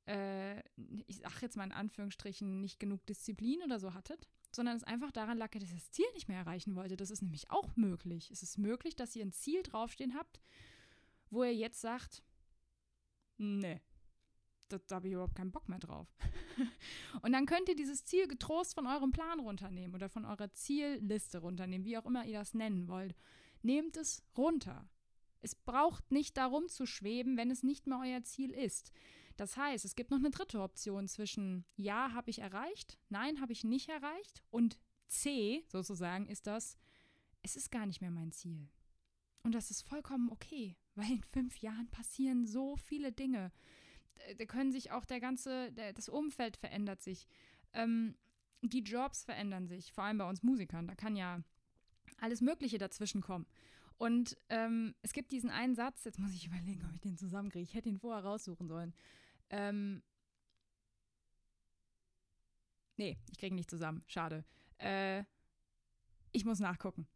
äh, 0.07 0.61
ich 1.07 1.19
sag 1.19 1.43
jetzt 1.43 1.57
mal 1.57 1.65
in 1.65 1.73
Anführungsstrichen, 1.73 2.61
nicht 2.61 2.81
genug 2.81 3.05
Disziplin 3.07 3.63
oder 3.63 3.79
so 3.79 3.95
hattet, 3.95 4.29
sondern 4.53 4.77
es 4.77 4.85
einfach 4.85 5.11
daran 5.11 5.39
lag, 5.39 5.51
dass 5.51 5.71
ihr 5.71 5.77
das 5.77 5.91
Ziel 5.91 6.07
nicht 6.15 6.29
mehr 6.29 6.39
erreichen 6.39 6.75
wollte. 6.75 6.97
Das 6.97 7.11
ist 7.11 7.23
nämlich 7.23 7.51
auch 7.51 7.77
möglich. 7.77 8.31
Es 8.31 8.43
ist 8.43 8.59
möglich, 8.59 8.97
dass 8.97 9.15
ihr 9.15 9.25
ein 9.25 9.33
Ziel 9.33 9.63
draufstehen 9.63 10.15
habt, 10.15 10.41
wo 11.31 11.45
ihr 11.45 11.55
jetzt 11.55 11.81
sagt, 11.81 12.23
nee, 13.39 13.81
da, 14.69 14.79
da 14.79 14.97
habe 14.97 15.09
ich 15.09 15.15
überhaupt 15.15 15.37
keinen 15.37 15.53
Bock 15.53 15.69
mehr 15.69 15.79
drauf. 15.79 16.09
und 17.23 17.33
dann 17.33 17.47
könnt 17.47 17.69
ihr 17.69 17.77
dieses 17.77 18.05
Ziel 18.05 18.27
getrost 18.27 18.75
von 18.75 18.87
eurem 18.87 19.13
Plan 19.13 19.41
runternehmen 19.41 19.95
oder 19.95 20.09
von 20.09 20.25
eurer 20.25 20.53
Zielliste 20.53 21.39
runternehmen, 21.39 21.85
wie 21.85 21.99
auch 21.99 22.07
immer 22.07 22.25
ihr 22.25 22.39
das 22.39 22.55
nennen 22.55 22.89
wollt. 22.89 23.15
Nehmt 23.63 23.97
es 23.97 24.23
runter. 24.37 24.89
Es 25.43 25.55
braucht 25.55 26.11
nicht 26.11 26.37
darum 26.37 26.69
zu 26.69 26.87
schweben, 26.87 27.37
wenn 27.37 27.51
es 27.51 27.63
nicht 27.63 27.87
mehr 27.87 28.01
euer 28.03 28.23
Ziel 28.23 28.51
ist. 28.51 28.93
Das 29.41 29.57
heißt, 29.57 29.87
es 29.87 29.95
gibt 29.95 30.11
noch 30.11 30.19
eine 30.19 30.29
dritte 30.29 30.61
Option 30.61 31.09
zwischen 31.09 31.65
Ja, 31.75 32.13
habe 32.13 32.29
ich 32.29 32.41
erreicht, 32.41 32.99
Nein, 33.09 33.41
habe 33.41 33.53
ich 33.53 33.65
nicht 33.65 33.89
erreicht 33.89 34.43
und 34.51 34.79
C 35.07 35.65
sozusagen 35.67 36.27
ist 36.27 36.47
das, 36.47 36.77
es 37.41 37.57
ist 37.57 37.71
gar 37.71 37.87
nicht 37.87 38.03
mehr 38.03 38.11
mein 38.11 38.33
Ziel. 38.33 38.69
Und 39.43 39.55
das 39.55 39.71
ist 39.71 39.81
vollkommen 39.81 40.31
okay, 40.31 40.77
weil 40.95 41.11
in 41.11 41.23
fünf 41.23 41.57
Jahren 41.57 41.89
passieren 41.89 42.45
so 42.45 42.77
viele 42.77 43.13
Dinge. 43.13 43.51
Da 44.37 44.45
können 44.45 44.73
sich 44.73 44.91
auch 44.91 45.07
der 45.07 45.21
ganze, 45.21 45.73
der, 45.73 45.95
das 45.95 46.11
Umfeld 46.11 46.59
verändert 46.59 47.01
sich. 47.01 47.27
Ähm, 47.73 48.19
die 48.61 48.83
Jobs 48.83 49.25
verändern 49.25 49.69
sich, 49.69 49.91
vor 49.91 50.05
allem 50.05 50.19
bei 50.19 50.29
uns 50.29 50.43
Musikern. 50.43 50.87
Da 50.87 50.95
kann 50.95 51.17
ja 51.17 51.43
alles 52.19 52.43
Mögliche 52.43 52.77
dazwischen 52.77 53.23
kommen. 53.23 53.47
Und 53.97 54.37
ähm, 54.51 54.95
es 55.01 55.15
gibt 55.15 55.33
diesen 55.33 55.49
einen 55.49 55.75
Satz, 55.75 56.05
jetzt 56.05 56.19
muss 56.19 56.35
ich 56.35 56.47
überlegen, 56.47 56.85
ob 56.87 56.95
ich 56.95 57.01
den 57.01 57.17
zusammenkriege. 57.17 57.63
Ich 57.63 57.73
hätte 57.73 57.89
ihn 57.89 57.99
vorher 57.99 58.23
raussuchen 58.23 58.69
sollen. 58.69 58.93
Ähm, 59.51 60.03
nee, 62.97 63.19
ich 63.31 63.39
kriege 63.39 63.55
nicht 63.55 63.71
zusammen. 63.71 64.03
Schade. 64.07 64.45
Äh, 64.79 65.25
ich 66.33 66.45
muss 66.45 66.61
nachgucken. 66.61 67.07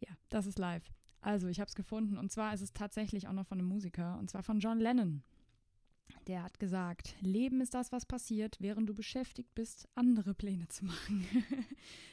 Ja, 0.00 0.16
das 0.28 0.46
ist 0.46 0.58
live. 0.58 0.92
Also, 1.20 1.48
ich 1.48 1.58
habe 1.58 1.68
es 1.68 1.74
gefunden. 1.74 2.18
Und 2.18 2.30
zwar 2.30 2.54
ist 2.54 2.60
es 2.60 2.72
tatsächlich 2.72 3.26
auch 3.26 3.32
noch 3.32 3.46
von 3.46 3.58
einem 3.58 3.68
Musiker. 3.68 4.16
Und 4.18 4.30
zwar 4.30 4.42
von 4.42 4.60
John 4.60 4.78
Lennon. 4.78 5.22
Der 6.28 6.42
hat 6.42 6.58
gesagt, 6.58 7.16
Leben 7.20 7.60
ist 7.60 7.74
das, 7.74 7.92
was 7.92 8.06
passiert, 8.06 8.56
während 8.60 8.88
du 8.88 8.94
beschäftigt 8.94 9.54
bist, 9.54 9.88
andere 9.94 10.34
Pläne 10.34 10.68
zu 10.68 10.84
machen. 10.84 11.26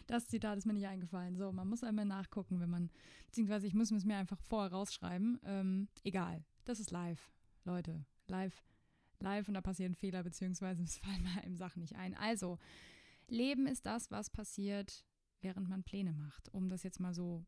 das 0.07 0.27
Zitat 0.27 0.57
ist 0.57 0.65
mir 0.65 0.73
nicht 0.73 0.87
eingefallen. 0.87 1.35
So, 1.35 1.51
man 1.51 1.67
muss 1.67 1.83
einmal 1.83 2.05
nachgucken, 2.05 2.59
wenn 2.59 2.69
man, 2.69 2.89
beziehungsweise 3.25 3.67
ich 3.67 3.73
muss 3.73 3.91
es 3.91 4.05
mir 4.05 4.17
einfach 4.17 4.39
vorher 4.39 4.71
rausschreiben. 4.71 5.39
Ähm, 5.45 5.87
egal, 6.03 6.43
das 6.65 6.79
ist 6.79 6.91
live, 6.91 7.31
Leute, 7.65 8.05
live, 8.27 8.63
live 9.23 9.47
und 9.47 9.55
da 9.55 9.61
passieren 9.61 9.95
Fehler, 9.95 10.23
beziehungsweise 10.23 10.83
es 10.83 10.97
fallen 10.99 11.27
einem 11.41 11.55
Sachen 11.55 11.81
nicht 11.81 11.95
ein. 11.95 12.15
Also, 12.15 12.59
Leben 13.27 13.65
ist 13.65 13.85
das, 13.85 14.11
was 14.11 14.29
passiert, 14.29 15.05
während 15.41 15.69
man 15.69 15.83
Pläne 15.83 16.13
macht, 16.13 16.53
um 16.53 16.69
das 16.69 16.83
jetzt 16.83 16.99
mal 16.99 17.13
so 17.13 17.45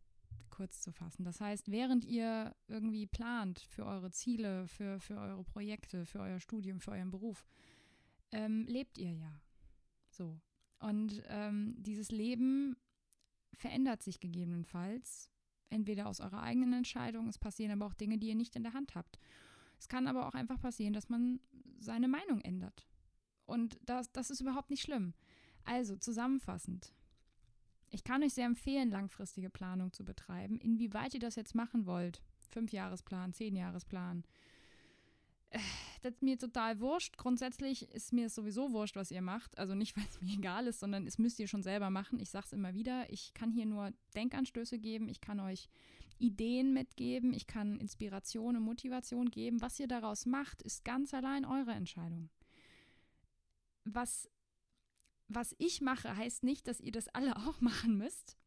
kurz 0.50 0.82
zu 0.82 0.92
fassen. 0.92 1.24
Das 1.24 1.42
heißt, 1.42 1.70
während 1.70 2.06
ihr 2.06 2.56
irgendwie 2.68 3.08
plant 3.08 3.60
für 3.60 3.86
eure 3.86 4.12
Ziele, 4.12 4.68
für, 4.68 5.00
für 5.00 5.18
eure 5.18 5.44
Projekte, 5.44 6.06
für 6.06 6.20
euer 6.20 6.40
Studium, 6.40 6.80
für 6.80 6.92
euren 6.92 7.12
Beruf, 7.12 7.46
ähm, 8.32 8.66
lebt 8.68 8.98
ihr 8.98 9.12
ja. 9.12 9.42
So. 10.10 10.40
Und 10.80 11.24
ähm, 11.28 11.76
dieses 11.78 12.12
Leben 12.12 12.78
verändert 13.54 14.04
sich 14.04 14.20
gegebenenfalls, 14.20 15.30
entweder 15.70 16.08
aus 16.08 16.20
eurer 16.20 16.42
eigenen 16.42 16.74
Entscheidung, 16.74 17.28
es 17.28 17.38
passieren 17.38 17.72
aber 17.72 17.86
auch 17.86 17.94
Dinge, 17.94 18.18
die 18.18 18.28
ihr 18.28 18.36
nicht 18.36 18.56
in 18.56 18.64
der 18.64 18.74
Hand 18.74 18.96
habt. 18.96 19.20
Es 19.80 19.88
kann 19.88 20.08
aber 20.08 20.28
auch 20.28 20.34
einfach 20.34 20.60
passieren, 20.60 20.94
dass 20.94 21.10
man 21.10 21.40
seine 21.80 22.08
Meinung 22.08 22.42
ändert. 22.42 22.88
Und 23.46 23.78
das, 23.86 24.12
das 24.12 24.30
ist 24.30 24.42
überhaupt 24.42 24.70
nicht 24.70 24.82
schlimm. 24.82 25.14
Also 25.64 25.96
zusammenfassend, 25.96 26.94
ich 27.90 28.04
kann 28.04 28.24
euch 28.24 28.34
sehr 28.34 28.46
empfehlen, 28.46 28.90
langfristige 28.90 29.50
Planung 29.50 29.94
zu 29.94 30.04
betreiben. 30.04 30.60
Inwieweit 30.60 31.14
ihr 31.14 31.20
das 31.20 31.36
jetzt 31.36 31.56
machen 31.56 31.86
wollt, 31.86 32.22
Fünfjahresplan, 32.50 33.34
Zehnjahresplan, 33.34 34.24
ist 36.06 36.22
mir 36.22 36.38
total 36.38 36.80
wurscht. 36.80 37.18
Grundsätzlich 37.18 37.90
ist 37.92 38.14
mir 38.14 38.28
es 38.28 38.36
sowieso 38.36 38.72
wurscht, 38.72 38.96
was 38.96 39.12
ihr 39.12 39.22
macht. 39.22 39.58
Also 39.58 39.76
nicht, 39.76 39.96
weil 39.98 40.06
es 40.10 40.22
mir 40.22 40.34
egal 40.34 40.68
ist, 40.68 40.80
sondern 40.80 41.06
es 41.08 41.18
müsst 41.18 41.40
ihr 41.40 41.48
schon 41.48 41.64
selber 41.64 41.90
machen. 41.90 42.20
Ich 42.20 42.30
sage 42.30 42.46
es 42.46 42.54
immer 42.54 42.74
wieder. 42.74 43.12
Ich 43.12 43.34
kann 43.34 43.52
hier 43.52 43.66
nur 43.66 43.92
Denkanstöße 44.16 44.80
geben. 44.80 45.10
Ich 45.10 45.22
kann 45.22 45.40
euch 45.40 45.70
Ideen 46.18 46.74
mitgeben. 46.74 47.34
Ich 47.34 47.48
kann 47.48 47.80
Inspiration 47.80 48.56
und 48.56 48.64
Motivation 48.64 49.30
geben. 49.30 49.62
Was 49.62 49.80
ihr 49.80 49.88
daraus 49.88 50.26
macht, 50.26 50.62
ist 50.62 50.86
ganz 50.86 51.14
allein 51.14 51.46
eure 51.46 51.72
Entscheidung. 51.72 52.30
Was 53.84 54.30
was 55.28 55.56
ich 55.58 55.82
mache, 55.82 56.16
heißt 56.16 56.44
nicht, 56.44 56.68
dass 56.68 56.80
ihr 56.80 56.92
das 56.92 57.08
alle 57.10 57.36
auch 57.48 57.62
machen 57.62 57.98
müsst. 57.98 58.38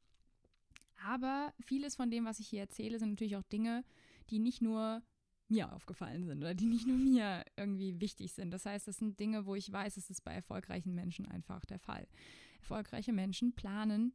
Aber 1.05 1.55
vieles 1.61 1.97
von 1.97 2.11
dem, 2.11 2.25
was 2.25 2.41
ich 2.41 2.49
hier 2.49 2.61
erzähle, 2.61 2.99
sind 2.99 3.11
natürlich 3.11 3.37
auch 3.37 3.45
Dinge, 3.45 3.85
die 4.31 4.39
nicht 4.39 4.63
nur 4.63 5.03
mir 5.49 5.73
aufgefallen 5.73 6.25
sind 6.25 6.39
oder 6.39 6.55
die 6.55 6.67
nicht 6.67 6.87
nur 6.87 6.99
mir 6.99 7.45
irgendwie 7.57 8.01
wichtig 8.01 8.33
sind. 8.33 8.51
Das 8.51 8.67
heißt, 8.67 8.89
das 8.89 8.99
sind 8.99 9.19
Dinge, 9.19 9.47
wo 9.47 9.55
ich 9.55 9.71
weiß, 9.71 9.97
es 9.97 10.11
ist 10.11 10.25
bei 10.25 10.33
erfolgreichen 10.33 10.95
Menschen 10.95 11.27
einfach 11.27 11.65
der 11.65 11.79
Fall. 11.79 12.07
Erfolgreiche 12.61 13.13
Menschen 13.13 13.55
planen 13.55 14.13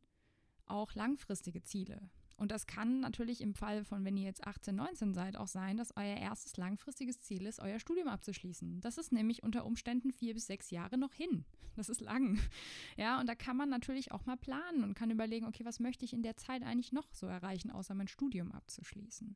auch 0.65 0.93
langfristige 0.96 1.63
Ziele. 1.63 2.10
Und 2.36 2.52
das 2.52 2.65
kann 2.67 3.00
natürlich 3.00 3.41
im 3.41 3.54
Fall 3.54 3.84
von, 3.86 4.04
wenn 4.06 4.17
ihr 4.17 4.26
jetzt 4.26 4.46
18, 4.46 4.76
19 4.76 5.13
seid, 5.13 5.38
auch 5.38 5.48
sein, 5.48 5.78
dass 5.78 5.96
euer 5.96 6.17
erstes 6.17 6.58
langfristiges 6.58 7.22
Ziel 7.22 7.46
ist, 7.46 7.60
euer 7.60 7.80
Studium 7.80 8.08
abzuschließen. 8.08 8.82
Das 8.82 8.98
ist 8.98 9.12
nämlich 9.12 9.43
unter 9.43 9.65
Umständen 9.65 10.12
vier 10.12 10.34
bis 10.34 10.48
sechs 10.48 10.72
Jahre 10.72 10.98
noch 10.98 11.13
hin. 11.13 11.46
Das 11.76 11.89
ist 11.89 12.02
lang. 12.02 12.39
Ja, 12.98 13.19
und 13.19 13.28
da 13.28 13.36
kann 13.36 13.58
man 13.58 13.69
natürlich 13.69 14.12
auch 14.12 14.26
mal 14.26 14.38
planen 14.38 14.84
und 14.84 14.93
kann 14.93 15.10
überlegen, 15.10 15.46
okay, 15.46 15.65
was 15.65 15.80
möchte 15.80 16.06
ich 16.06 16.13
in 16.13 16.22
der 16.22 16.38
Zeit 16.38 16.63
eigentlich 16.63 16.91
noch 16.91 17.13
so 17.13 17.28
erreichen, 17.28 17.72
außer 17.72 17.93
mein 17.96 18.08
Studium 18.08 18.52
abzuschließen. 18.52 19.36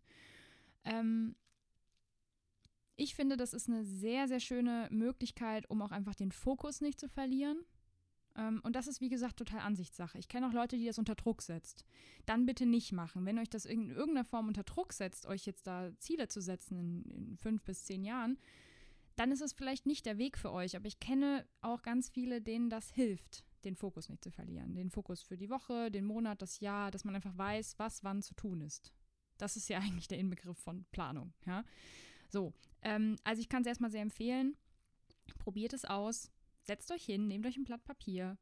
Ähm, 0.84 1.36
ich 2.98 3.16
finde, 3.16 3.38
das 3.38 3.54
ist 3.54 3.70
eine 3.70 3.86
sehr, 3.86 4.28
sehr 4.28 4.40
schöne 4.40 4.88
Möglichkeit, 4.92 5.70
um 5.70 5.82
auch 5.82 5.92
einfach 5.92 6.16
den 6.16 6.32
Fokus 6.32 6.82
nicht 6.82 7.00
zu 7.00 7.08
verlieren. 7.08 7.64
Ähm, 8.36 8.60
und 8.64 8.76
das 8.76 8.88
ist, 8.88 9.02
wie 9.02 9.10
gesagt, 9.10 9.38
total 9.38 9.60
Ansichtssache. 9.60 10.18
Ich 10.18 10.28
kenne 10.28 10.48
auch 10.48 10.54
Leute, 10.54 10.78
die 10.78 10.86
das 10.86 10.98
unter 10.98 11.16
Druck 11.16 11.44
setzt. 11.44 11.86
Dann 12.26 12.46
bitte 12.46 12.66
nicht 12.66 12.92
machen. 12.92 13.26
Wenn 13.26 13.40
euch 13.40 13.50
das 13.50 13.66
in 13.66 13.92
irgendeiner 13.92 14.26
Form 14.26 14.48
unter 14.48 14.64
Druck 14.64 14.94
setzt, 14.94 15.28
euch 15.28 15.46
jetzt 15.46 15.68
da 15.68 15.92
Ziele 16.00 16.28
zu 16.28 16.42
setzen 16.42 16.76
in, 16.76 17.04
in 17.12 17.38
fünf 17.38 17.64
bis 17.64 17.86
zehn 17.86 18.04
Jahren, 18.04 18.38
dann 19.16 19.32
ist 19.32 19.42
es 19.42 19.54
vielleicht 19.54 19.86
nicht 19.86 20.06
der 20.06 20.18
Weg 20.18 20.38
für 20.38 20.52
euch. 20.52 20.76
Aber 20.76 20.88
ich 20.88 21.00
kenne 21.00 21.46
auch 21.62 21.84
ganz 21.84 22.10
viele, 22.10 22.42
denen 22.42 22.70
das 22.70 22.90
hilft, 22.90 23.46
den 23.64 23.76
Fokus 23.76 24.10
nicht 24.10 24.24
zu 24.24 24.32
verlieren. 24.32 24.76
Den 24.76 24.90
Fokus 24.90 25.22
für 25.22 25.38
die 25.38 25.50
Woche, 25.50 25.92
den 25.92 26.06
Monat, 26.06 26.42
das 26.42 26.60
Jahr, 26.60 26.90
dass 26.90 27.04
man 27.04 27.16
einfach 27.16 27.38
weiß, 27.38 27.78
was 27.78 28.04
wann 28.04 28.24
zu 28.24 28.34
tun 28.34 28.62
ist. 28.62 28.92
Das 29.38 29.56
ist 29.56 29.70
ja 29.70 29.78
eigentlich 29.82 30.08
der 30.08 30.18
Inbegriff 30.18 30.58
von 30.58 30.86
Planung. 30.92 31.34
Ja? 31.46 31.64
So, 32.30 32.54
ähm, 32.82 33.18
also 33.24 33.42
ich 33.42 33.50
kann 33.50 33.62
es 33.62 33.68
erstmal 33.68 33.92
sehr 33.92 34.02
empfehlen. 34.02 34.56
Probiert 35.40 35.74
es 35.74 35.86
aus, 35.86 36.32
setzt 36.62 36.92
euch 36.92 37.06
hin, 37.06 37.28
nehmt 37.28 37.46
euch 37.46 37.58
ein 37.58 37.64
Blatt 37.64 37.84
Papier, 37.84 38.38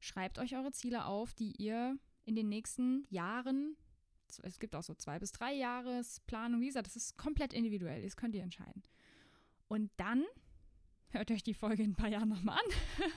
schreibt 0.00 0.38
euch 0.38 0.56
eure 0.56 0.72
Ziele 0.72 1.06
auf, 1.06 1.34
die 1.34 1.52
ihr 1.52 1.98
in 2.24 2.36
den 2.36 2.48
nächsten 2.48 3.06
Jahren, 3.10 3.76
es 4.42 4.58
gibt 4.58 4.74
auch 4.74 4.82
so 4.82 4.94
zwei 4.94 5.18
bis 5.18 5.32
drei 5.32 5.52
Jahresplanung, 5.52 6.60
wie 6.60 6.66
gesagt, 6.66 6.86
das 6.86 6.96
ist 6.96 7.18
komplett 7.18 7.52
individuell, 7.52 8.02
das 8.02 8.16
könnt 8.16 8.34
ihr 8.34 8.42
entscheiden. 8.42 8.82
Und 9.68 9.90
dann 9.96 10.24
hört 11.14 11.30
euch 11.30 11.42
die 11.42 11.54
Folge 11.54 11.82
in 11.82 11.90
ein 11.90 11.96
paar 11.96 12.08
Jahren 12.08 12.28
nochmal 12.28 12.58
an. 12.58 13.08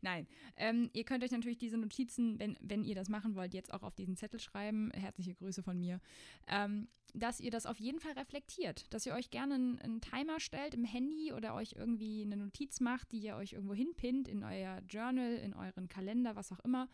Nein, 0.00 0.26
ähm, 0.56 0.90
ihr 0.92 1.04
könnt 1.04 1.24
euch 1.24 1.30
natürlich 1.30 1.58
diese 1.58 1.76
Notizen, 1.76 2.38
wenn, 2.38 2.56
wenn 2.60 2.84
ihr 2.84 2.94
das 2.94 3.08
machen 3.08 3.34
wollt, 3.34 3.54
jetzt 3.54 3.72
auch 3.72 3.82
auf 3.82 3.94
diesen 3.94 4.16
Zettel 4.16 4.40
schreiben. 4.40 4.90
Herzliche 4.92 5.34
Grüße 5.34 5.62
von 5.62 5.78
mir. 5.78 6.00
Ähm, 6.46 6.88
dass 7.14 7.40
ihr 7.40 7.50
das 7.50 7.66
auf 7.66 7.78
jeden 7.78 8.00
Fall 8.00 8.12
reflektiert. 8.12 8.92
Dass 8.92 9.06
ihr 9.06 9.14
euch 9.14 9.30
gerne 9.30 9.54
einen, 9.54 9.78
einen, 9.80 10.00
Timer 10.00 10.40
stellt 10.40 10.74
im 10.74 10.84
Handy 10.84 11.32
oder 11.32 11.54
euch 11.54 11.72
irgendwie 11.76 12.22
eine 12.22 12.36
Notiz 12.36 12.80
macht, 12.80 13.12
die 13.12 13.18
ihr 13.18 13.36
euch 13.36 13.54
irgendwo 13.54 13.74
hinpinnt, 13.74 14.28
in 14.28 14.44
euer 14.44 14.80
Journal, 14.88 15.34
in 15.36 15.54
euren 15.54 15.88
Kalender, 15.88 16.36
was 16.36 16.52
auch 16.52 16.60
immer. 16.60 16.88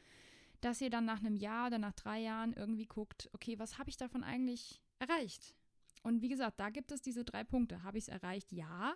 Dass 0.61 0.81
ihr 0.81 0.91
dann 0.91 1.05
nach 1.05 1.21
einem 1.21 1.37
Jahr 1.37 1.67
oder 1.67 1.79
nach 1.79 1.93
drei 1.93 2.21
Jahren 2.21 2.53
irgendwie 2.55 2.87
guckt, 2.87 3.29
okay, 3.33 3.59
was 3.59 3.79
habe 3.79 3.91
ich 3.91 3.97
davon 3.97 4.25
eigentlich 4.25 4.81
erreicht? 4.99 5.55
Und 6.03 6.23
wie 6.23 6.29
gesagt, 6.29 6.61
da 6.61 6.71
gibt 6.71 6.93
es 6.93 7.03
diese 7.03 7.25
drei 7.25 7.45
Punkte. 7.45 7.83
Habe 7.83 7.99
ich 7.99 8.05
es 8.05 8.09
erreicht? 8.09 8.53
Ja. 8.53 8.95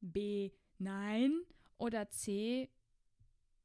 B, 0.00 0.50
nein. 0.78 1.40
Oder 1.78 2.10
C, 2.10 2.70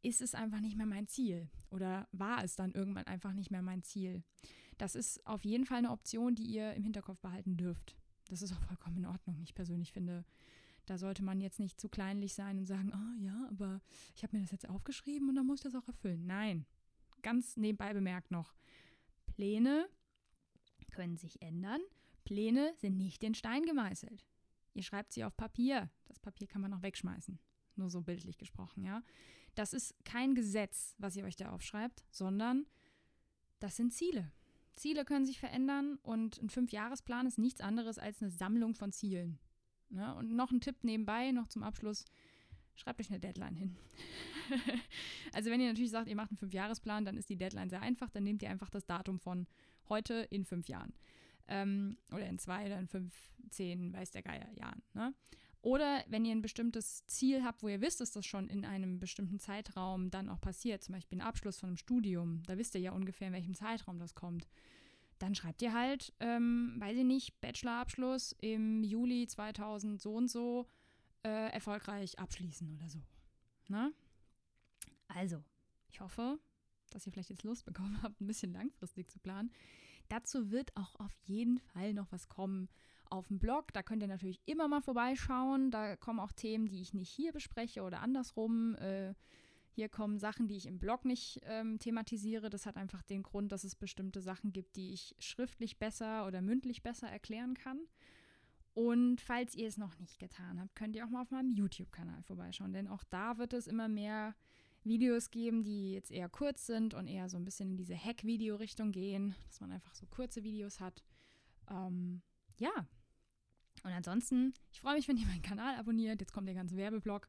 ist 0.02 0.22
es 0.22 0.36
einfach 0.36 0.60
nicht 0.60 0.78
mehr 0.78 0.86
mein 0.86 1.08
Ziel? 1.08 1.50
Oder 1.70 2.08
war 2.12 2.44
es 2.44 2.56
dann 2.56 2.72
irgendwann 2.74 3.08
einfach 3.08 3.34
nicht 3.34 3.52
mehr 3.52 3.62
mein 3.62 3.84
Ziel? 3.84 4.24
Das 4.78 4.96
ist 4.96 5.26
auf 5.26 5.44
jeden 5.44 5.66
Fall 5.66 5.80
eine 5.80 5.92
Option, 5.92 6.36
die 6.36 6.46
ihr 6.46 6.74
im 6.74 6.84
Hinterkopf 6.84 7.20
behalten 7.22 7.58
dürft. 7.58 7.98
Das 8.30 8.42
ist 8.42 8.54
auch 8.54 8.62
vollkommen 8.62 8.98
in 8.98 9.06
Ordnung. 9.06 9.42
Ich 9.42 9.56
persönlich 9.56 9.92
finde, 9.92 10.26
da 10.86 10.98
sollte 10.98 11.24
man 11.24 11.42
jetzt 11.42 11.60
nicht 11.60 11.80
zu 11.80 11.90
kleinlich 11.90 12.34
sein 12.34 12.60
und 12.60 12.66
sagen, 12.66 12.92
oh 12.94 13.22
ja, 13.24 13.48
aber 13.50 13.82
ich 14.16 14.24
habe 14.24 14.36
mir 14.36 14.44
das 14.44 14.52
jetzt 14.52 14.70
aufgeschrieben 14.70 15.30
und 15.30 15.36
dann 15.36 15.46
muss 15.46 15.60
ich 15.60 15.72
das 15.72 15.76
auch 15.76 15.88
erfüllen. 15.88 16.26
Nein, 16.26 16.66
ganz 17.22 17.58
nebenbei 17.58 17.94
bemerkt 17.94 18.32
noch, 18.32 18.54
Pläne 19.26 19.88
können 20.92 21.18
sich 21.18 21.42
ändern. 21.42 21.82
Pläne 22.24 22.74
sind 22.78 22.98
nicht 22.98 23.24
in 23.24 23.36
Stein 23.36 23.64
gemeißelt. 23.64 24.26
Ihr 24.76 24.84
schreibt 24.84 25.14
sie 25.14 25.24
auf 25.24 25.36
Papier. 25.36 25.90
Das 26.06 26.20
Papier 26.20 26.48
kann 26.48 26.62
man 26.62 26.70
noch 26.70 26.84
wegschmeißen. 26.84 27.40
Nur 27.76 27.90
so 27.90 28.02
bildlich 28.02 28.38
gesprochen, 28.38 28.84
ja. 28.84 29.02
Das 29.56 29.74
ist 29.74 29.96
kein 30.04 30.36
Gesetz, 30.36 30.96
was 30.98 31.16
ihr 31.16 31.24
euch 31.24 31.38
da 31.38 31.50
aufschreibt, 31.50 32.06
sondern 32.12 32.68
das 33.60 33.78
sind 33.78 33.94
Ziele. 33.94 34.32
Ziele 34.76 35.06
können 35.06 35.26
sich 35.26 35.40
verändern 35.40 35.98
und 36.04 36.42
ein 36.42 36.50
Fünfjahresplan 36.50 37.26
ist 37.26 37.38
nichts 37.38 37.62
anderes 37.62 37.98
als 37.98 38.22
eine 38.22 38.30
Sammlung 38.30 38.76
von 38.76 38.92
Zielen. 38.92 39.40
Ne? 39.90 40.14
und 40.16 40.36
noch 40.36 40.52
ein 40.52 40.62
Tipp 40.62 40.84
nebenbei, 40.84 41.32
noch 41.32 41.48
zum 41.48 41.64
Abschluss, 41.64 42.06
schreibt 42.76 43.00
euch 43.00 43.10
eine 43.10 43.20
Deadline 43.20 43.56
hin. 43.56 43.78
also 45.34 45.50
wenn 45.50 45.62
ihr 45.62 45.68
natürlich 45.68 45.92
sagt, 45.92 46.10
ihr 46.10 46.16
macht 46.16 46.32
einen 46.32 46.38
Fünfjahresplan, 46.38 47.06
dann 47.06 47.16
ist 47.16 47.30
die 47.30 47.38
Deadline 47.38 47.70
sehr 47.70 47.82
einfach, 47.82 48.10
dann 48.10 48.24
nehmt 48.24 48.42
ihr 48.42 48.50
einfach 48.50 48.70
das 48.70 48.86
Datum 48.86 49.20
von 49.20 49.48
heute 49.88 50.28
in 50.32 50.44
fünf 50.44 50.68
Jahren. 50.68 50.94
Ähm, 51.48 51.98
oder 52.12 52.28
in 52.28 52.40
zwei 52.40 52.66
oder 52.66 52.80
in 52.80 52.88
fünf, 52.88 53.14
zehn, 53.50 53.94
weiß 53.94 54.12
der 54.12 54.24
Geier 54.24 54.52
Jahren. 54.54 54.82
Ne? 54.94 55.14
Oder 55.62 56.04
wenn 56.08 56.26
ihr 56.26 56.32
ein 56.32 56.44
bestimmtes 56.44 57.06
Ziel 57.08 57.44
habt, 57.44 57.64
wo 57.64 57.68
ihr 57.68 57.82
wisst, 57.82 58.00
dass 58.00 58.12
das 58.12 58.26
schon 58.26 58.50
in 58.50 58.66
einem 58.66 59.00
bestimmten 59.00 59.40
Zeitraum 59.40 60.12
dann 60.12 60.30
auch 60.30 60.40
passiert, 60.40 60.84
zum 60.84 60.94
Beispiel 60.94 61.18
ein 61.18 61.26
Abschluss 61.26 61.60
von 61.60 61.70
einem 61.70 61.78
Studium, 61.78 62.44
da 62.46 62.58
wisst 62.58 62.76
ihr 62.76 62.82
ja 62.82 62.92
ungefähr, 62.92 63.30
in 63.30 63.34
welchem 63.34 63.56
Zeitraum 63.56 63.98
das 63.98 64.14
kommt. 64.14 64.48
Dann 65.18 65.34
schreibt 65.34 65.64
ihr 65.64 65.74
halt, 65.74 66.14
ähm, 66.20 66.76
weiß 66.78 66.98
ich 66.98 67.04
nicht, 67.04 67.42
Bachelorabschluss 67.42 68.36
im 68.42 68.84
Juli 68.84 69.26
2000 69.26 70.00
so 70.00 70.14
und 70.14 70.28
so 70.30 70.68
äh, 71.24 71.52
erfolgreich 71.52 72.20
abschließen 72.20 72.72
oder 72.76 72.88
so. 72.88 73.02
Ne? 73.68 73.92
Also, 75.08 75.44
ich 75.90 76.00
hoffe, 76.00 76.38
dass 76.92 77.08
ihr 77.08 77.12
vielleicht 77.12 77.30
jetzt 77.32 77.44
Lust 77.44 77.66
bekommen 77.66 78.00
habt, 78.04 78.22
ein 78.22 78.28
bisschen 78.28 78.54
langfristig 78.54 79.10
zu 79.10 79.18
planen. 79.18 79.52
Dazu 80.10 80.52
wird 80.52 80.76
auch 80.76 80.96
auf 81.00 81.14
jeden 81.24 81.60
Fall 81.60 81.94
noch 81.94 82.12
was 82.12 82.30
kommen 82.30 82.70
auf 83.10 83.28
dem 83.28 83.40
Blog. 83.40 83.74
Da 83.74 83.84
könnt 83.84 84.02
ihr 84.02 84.08
natürlich 84.08 84.42
immer 84.46 84.68
mal 84.68 84.82
vorbeischauen. 84.82 85.72
Da 85.72 85.96
kommen 85.96 86.20
auch 86.20 86.32
Themen, 86.32 86.68
die 86.68 86.82
ich 86.82 86.94
nicht 86.94 87.10
hier 87.10 87.32
bespreche 87.32 87.84
oder 87.84 88.02
andersrum. 88.02 88.76
Äh, 88.76 89.14
hier 89.72 89.90
kommen 89.90 90.20
Sachen, 90.20 90.48
die 90.48 90.56
ich 90.56 90.68
im 90.68 90.80
Blog 90.80 91.04
nicht 91.04 91.42
ähm, 91.44 91.80
thematisiere. 91.80 92.50
Das 92.50 92.66
hat 92.66 92.78
einfach 92.78 93.04
den 93.04 93.24
Grund, 93.24 93.52
dass 93.52 93.64
es 93.64 93.76
bestimmte 93.76 94.22
Sachen 94.22 94.54
gibt, 94.54 94.78
die 94.78 94.94
ich 94.94 95.16
schriftlich 95.20 95.78
besser 95.78 96.26
oder 96.28 96.42
mündlich 96.42 96.82
besser 96.82 97.10
erklären 97.10 97.56
kann. 97.56 97.80
Und 98.74 99.22
falls 99.22 99.56
ihr 99.56 99.68
es 99.68 99.78
noch 99.78 99.98
nicht 100.00 100.20
getan 100.20 100.60
habt, 100.60 100.76
könnt 100.76 100.96
ihr 100.96 101.06
auch 101.06 101.10
mal 101.10 101.22
auf 101.22 101.32
meinem 101.32 101.52
YouTube-Kanal 101.52 102.24
vorbeischauen, 102.24 102.74
denn 102.74 102.90
auch 102.90 103.06
da 103.06 103.38
wird 103.38 103.54
es 103.54 103.68
immer 103.68 103.88
mehr 103.88 104.36
Videos 104.86 105.32
geben, 105.32 105.64
die 105.64 105.94
jetzt 105.94 106.12
eher 106.12 106.30
kurz 106.30 106.66
sind 106.66 106.94
und 106.94 107.08
eher 107.08 107.30
so 107.30 107.38
ein 107.38 107.46
bisschen 107.46 107.72
in 107.72 107.78
diese 107.78 107.98
Hack-Video-Richtung 107.98 108.92
gehen, 108.92 109.36
dass 109.48 109.60
man 109.60 109.72
einfach 109.72 109.96
so 109.96 110.06
kurze 110.06 110.44
Videos 110.44 110.80
hat. 110.80 111.04
Ähm, 111.70 112.22
ja. 112.58 112.72
Und 113.84 113.92
ansonsten, 113.92 114.54
ich 114.72 114.80
freue 114.80 114.96
mich, 114.96 115.08
wenn 115.08 115.18
ihr 115.18 115.28
meinen 115.28 115.42
Kanal 115.42 115.76
abonniert. 115.76 116.22
Jetzt 116.22 116.34
kommt 116.34 116.48
der 116.48 116.56
ganze 116.56 116.78
Werbeblock. 116.78 117.28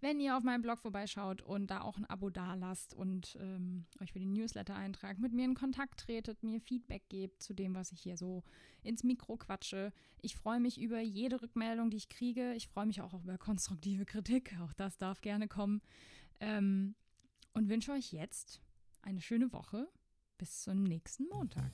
Wenn 0.00 0.20
ihr 0.20 0.36
auf 0.36 0.42
meinem 0.42 0.60
Blog 0.60 0.78
vorbeischaut 0.78 1.40
und 1.40 1.70
da 1.70 1.80
auch 1.80 1.96
ein 1.96 2.04
Abo 2.04 2.28
dalasst 2.28 2.92
und 2.92 3.36
ähm, 3.40 3.86
euch 4.02 4.12
für 4.12 4.18
den 4.18 4.34
Newsletter 4.34 4.76
eintragt, 4.76 5.18
mit 5.18 5.32
mir 5.32 5.46
in 5.46 5.54
Kontakt 5.54 6.00
tretet, 6.00 6.42
mir 6.42 6.60
Feedback 6.60 7.08
gebt 7.08 7.42
zu 7.42 7.54
dem, 7.54 7.74
was 7.74 7.92
ich 7.92 8.02
hier 8.02 8.18
so 8.18 8.44
ins 8.82 9.04
Mikro 9.04 9.38
quatsche. 9.38 9.92
Ich 10.20 10.36
freue 10.36 10.60
mich 10.60 10.78
über 10.78 11.00
jede 11.00 11.40
Rückmeldung, 11.40 11.88
die 11.90 11.96
ich 11.96 12.10
kriege. 12.10 12.52
Ich 12.54 12.68
freue 12.68 12.86
mich 12.86 13.00
auch 13.00 13.14
über 13.14 13.38
konstruktive 13.38 14.04
Kritik. 14.04 14.54
Auch 14.60 14.74
das 14.74 14.98
darf 14.98 15.22
gerne 15.22 15.48
kommen. 15.48 15.80
Ähm, 16.40 16.94
und 17.52 17.68
wünsche 17.68 17.92
euch 17.92 18.12
jetzt 18.12 18.60
eine 19.02 19.20
schöne 19.20 19.52
Woche. 19.52 19.88
Bis 20.38 20.62
zum 20.62 20.82
nächsten 20.82 21.28
Montag. 21.28 21.72